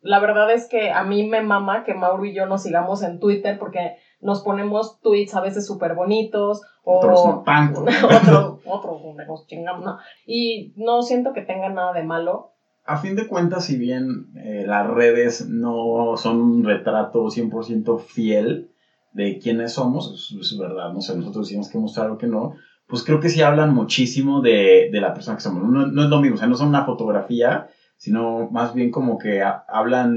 la 0.03 0.19
verdad 0.19 0.51
es 0.51 0.69
que 0.69 0.91
a 0.91 1.05
mí 1.05 1.27
me 1.27 1.41
mama 1.41 1.85
que 1.85 1.95
Mauro 1.95 2.25
y 2.25 2.35
yo 2.35 2.47
nos 2.47 2.65
sigamos 2.65 3.03
en 3.03 3.21
Twitter 3.21 3.59
porque 3.59 3.97
nos 4.21 4.43
ponemos 4.43 5.01
tweets 5.01 5.37
a 5.37 5.41
veces 5.41 5.67
súper 5.67 5.95
bonitos. 5.95 6.63
O 6.83 6.99
Otros 6.99 7.25
no 7.25 7.43
tanto. 7.45 7.83
otro, 7.83 8.61
otro 8.67 9.01
donde 9.03 9.25
nos 9.25 9.47
chingamos, 9.47 9.85
¿no? 9.85 9.99
Y 10.27 10.75
no 10.77 11.03
siento 11.03 11.33
que 11.33 11.43
tenga 11.43 11.69
nada 11.69 11.93
de 11.93 12.03
malo. 12.03 12.54
A 12.87 12.97
fin 12.97 13.14
de 13.14 13.27
cuentas, 13.27 13.64
si 13.64 13.77
bien 13.77 14.25
eh, 14.42 14.62
las 14.64 14.85
redes 14.87 15.47
no 15.47 16.14
son 16.16 16.40
un 16.40 16.64
retrato 16.64 17.31
100% 17.31 17.97
fiel 17.97 18.66
de 19.11 19.38
quiénes 19.38 19.73
somos, 19.73 20.11
es, 20.12 20.38
es 20.53 20.59
verdad, 20.59 20.90
no 20.90 21.01
sé, 21.01 21.14
nosotros 21.14 21.47
decimos 21.47 21.68
que 21.68 21.79
mostrar 21.79 22.11
o 22.11 22.18
que 22.18 22.27
no, 22.27 22.51
pues 22.87 23.03
creo 23.03 23.20
que 23.20 23.31
sí 23.31 23.40
hablan 23.40 23.73
muchísimo 23.73 24.40
de, 24.40 24.88
de 24.90 25.01
la 25.01 25.14
persona 25.14 25.37
que 25.37 25.42
somos. 25.42 25.62
No, 25.62 25.85
no 25.87 26.03
es 26.03 26.09
lo 26.09 26.18
mismo, 26.18 26.35
o 26.35 26.37
sea, 26.37 26.47
no 26.47 26.57
son 26.57 26.68
una 26.68 26.83
fotografía, 26.85 27.64
sino 27.97 28.49
más 28.51 28.75
bien 28.75 28.90
como 28.90 29.16
que 29.16 29.40
ha- 29.40 29.62
hablan 29.66 30.11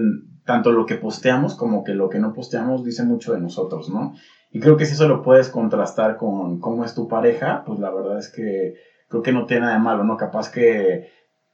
tanto 0.43 0.71
lo 0.71 0.85
que 0.85 0.95
posteamos 0.95 1.55
como 1.55 1.83
que 1.83 1.93
lo 1.93 2.09
que 2.09 2.19
no 2.19 2.31
posteamos 2.33 2.83
dice 2.83 3.03
mucho 3.03 3.31
de 3.31 3.39
nosotros, 3.39 3.87
¿no? 3.87 4.11
Y 4.49 4.59
creo 4.59 4.75
que 4.75 4.85
si 4.85 4.93
eso 4.93 5.07
lo 5.07 5.21
puedes 5.21 5.49
contrastar 5.49 6.15
con 6.15 6.57
cómo 6.57 6.83
es 6.83 6.93
tu 6.93 7.07
pareja, 7.07 7.61
pues 7.65 7.79
la 7.79 7.89
verdad 7.91 8.17
es 8.17 8.29
que 8.29 8.71
creo 9.07 9.21
que 9.21 9.31
no 9.31 9.45
tiene 9.45 9.61
nada 9.61 9.73
de 9.73 9.79
malo, 9.79 10.03
¿no? 10.03 10.17
Capaz 10.17 10.49
que 10.49 10.99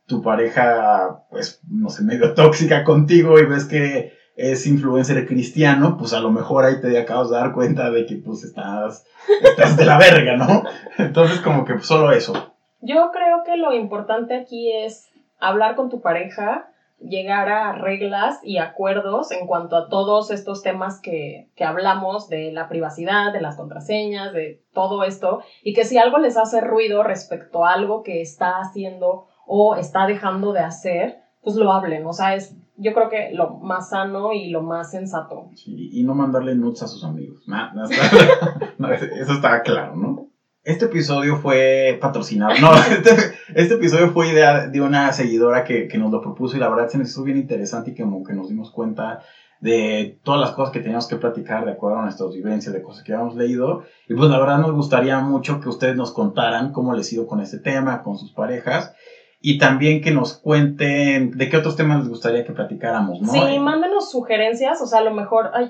tu 0.08 0.22
pareja, 0.22 1.26
pues, 1.30 1.62
no 1.70 1.90
sé, 1.90 2.04
medio 2.06 2.34
tóxica 2.34 2.84
contigo 2.84 3.40
y 3.40 3.46
ves 3.46 3.66
que 3.66 4.14
es 4.36 4.66
influencer 4.66 5.28
cristiano, 5.28 5.96
pues 5.98 6.14
a 6.14 6.20
lo 6.20 6.32
mejor 6.32 6.66
ahí 6.66 6.82
te 6.82 6.98
acabas 6.98 7.30
de 7.30 7.36
dar 7.36 7.54
cuenta 7.54 7.92
de 7.92 8.06
que 8.06 8.16
pues 8.16 8.44
estás, 8.44 9.06
estás 9.44 9.78
de 9.78 9.86
la 9.86 9.98
verga, 9.98 10.38
¿no? 10.38 10.64
Entonces 10.98 11.40
como 11.40 11.66
que 11.66 11.80
solo 11.80 12.12
eso. 12.12 12.34
Yo 12.82 13.12
creo 13.12 13.44
que 13.46 13.58
lo 13.58 13.74
importante 13.74 14.36
aquí 14.36 14.72
es 14.72 15.08
hablar 15.40 15.76
con 15.76 15.90
tu 15.90 16.02
pareja, 16.02 16.68
llegar 17.00 17.50
a 17.50 17.74
reglas 17.74 18.40
y 18.44 18.58
acuerdos 18.58 19.32
en 19.32 19.46
cuanto 19.46 19.76
a 19.76 19.88
todos 19.88 20.32
estos 20.32 20.64
temas 20.64 21.00
que, 21.00 21.50
que 21.56 21.64
hablamos 21.64 22.28
de 22.28 22.52
la 22.52 22.68
privacidad, 22.70 23.34
de 23.34 23.42
las 23.42 23.56
contraseñas, 23.56 24.34
de 24.34 24.64
todo 24.74 25.04
esto, 25.04 25.44
y 25.64 25.74
que 25.74 25.86
si 25.86 25.98
algo 25.98 26.18
les 26.18 26.38
hace 26.38 26.60
ruido 26.62 27.04
respecto 27.04 27.66
a 27.66 27.74
algo 27.74 28.04
que 28.04 28.22
está 28.22 28.60
haciendo 28.60 29.28
o 29.46 29.76
está 29.76 30.08
dejando 30.08 30.54
de 30.54 30.60
hacer, 30.60 31.18
pues 31.42 31.56
lo 31.56 31.72
hablen. 31.72 32.06
O 32.06 32.14
sea, 32.14 32.36
es 32.36 32.56
yo 32.78 32.94
creo 32.94 33.10
que 33.10 33.32
lo 33.34 33.52
más 33.60 33.90
sano 33.90 34.34
y 34.34 34.50
lo 34.50 34.62
más 34.62 34.92
sensato. 34.92 35.50
Sí, 35.56 35.90
y 35.92 36.04
no 36.04 36.16
mandarle 36.16 36.56
nudes 36.56 36.84
a 36.84 36.88
sus 36.88 37.04
amigos. 37.04 37.44
Nah, 37.48 37.72
no, 37.74 37.86
eso 38.94 39.34
está 39.34 39.62
claro, 39.62 39.96
¿no? 39.96 40.28
Este 40.64 40.86
episodio 40.86 41.38
fue 41.38 41.98
patrocinado. 42.02 42.54
No, 42.60 42.72
este, 42.92 43.12
este 43.54 43.76
episodio 43.76 44.12
fue 44.12 44.30
idea 44.30 44.68
de 44.68 44.82
una 44.82 45.12
seguidora 45.12 45.64
que, 45.64 45.88
que 45.88 45.98
nos 45.98 46.12
lo 46.12 46.22
propuso 46.22 46.56
y 46.56 46.60
la 46.60 46.70
verdad 46.70 46.88
se 46.88 46.98
nos 46.98 47.10
hizo 47.10 47.24
bien 47.24 47.38
interesante 47.38 47.92
y 47.92 47.96
que 47.96 48.04
como 48.04 48.24
que 48.24 48.34
nos 48.34 48.50
dimos 48.50 48.72
cuenta 48.72 49.22
de 49.60 50.20
todas 50.24 50.42
las 50.42 50.52
cosas 50.52 50.74
que 50.74 50.82
teníamos 50.82 51.08
que 51.08 51.16
platicar 51.16 51.64
de 51.64 51.72
acuerdo 51.72 52.00
a 52.00 52.04
nuestras 52.04 52.34
vivencias, 52.34 52.74
de 52.74 52.82
cosas 52.82 53.04
que 53.04 53.14
habíamos 53.14 53.36
leído. 53.36 53.84
Y 54.10 54.14
pues 54.14 54.30
la 54.30 54.40
verdad 54.40 54.58
nos 54.58 54.74
gustaría 54.74 55.20
mucho 55.20 55.62
que 55.62 55.70
ustedes 55.70 55.96
nos 55.96 56.12
contaran 56.12 56.74
cómo 56.74 56.94
les 56.94 57.12
ha 57.12 57.16
ido 57.16 57.28
con 57.28 57.40
este 57.40 57.60
tema, 57.60 58.04
con 58.04 58.18
sus 58.18 58.34
parejas. 58.34 58.94
Y 59.46 59.58
también 59.58 60.02
que 60.02 60.12
nos 60.12 60.38
cuenten 60.38 61.32
de 61.38 61.50
qué 61.50 61.58
otros 61.58 61.76
temas 61.76 62.00
les 62.00 62.08
gustaría 62.08 62.46
que 62.46 62.54
platicáramos, 62.54 63.20
¿no? 63.22 63.30
Sí, 63.32 63.40
Eh, 63.40 63.60
mándenos 63.60 64.10
sugerencias, 64.10 64.82
o 64.82 64.88
sea, 64.88 65.00
a 65.00 65.04
lo 65.04 65.12
mejor 65.12 65.52
hay, 65.54 65.70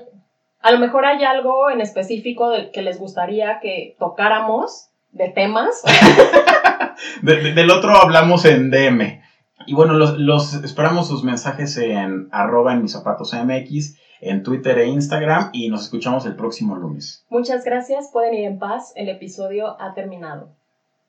a 0.60 0.70
lo 0.70 0.78
mejor 0.78 1.04
hay 1.04 1.24
algo 1.24 1.68
en 1.70 1.80
específico 1.80 2.50
del 2.50 2.70
que 2.70 2.82
les 2.82 3.00
gustaría 3.00 3.58
que 3.60 3.96
tocáramos 3.98 4.90
de 5.10 5.28
temas. 5.30 5.82
De- 7.22 7.36
de- 7.42 7.52
del 7.52 7.70
otro 7.70 7.90
hablamos 7.90 8.44
en 8.44 8.70
DM. 8.70 9.20
Y 9.66 9.74
bueno, 9.74 9.94
los, 9.94 10.18
los 10.18 10.54
esperamos 10.62 11.08
sus 11.08 11.24
mensajes 11.24 11.76
en 11.76 12.28
arroba 12.30 12.72
en 12.72 12.82
mis 12.82 12.92
zapatos 12.92 13.34
MX, 13.34 13.96
en 14.20 14.42
Twitter 14.42 14.78
e 14.78 14.86
Instagram 14.86 15.50
y 15.52 15.68
nos 15.68 15.82
escuchamos 15.84 16.26
el 16.26 16.36
próximo 16.36 16.76
lunes. 16.76 17.24
Muchas 17.28 17.64
gracias, 17.64 18.10
pueden 18.12 18.34
ir 18.34 18.44
en 18.44 18.58
paz, 18.58 18.92
el 18.94 19.08
episodio 19.08 19.80
ha 19.80 19.94
terminado. 19.94 20.50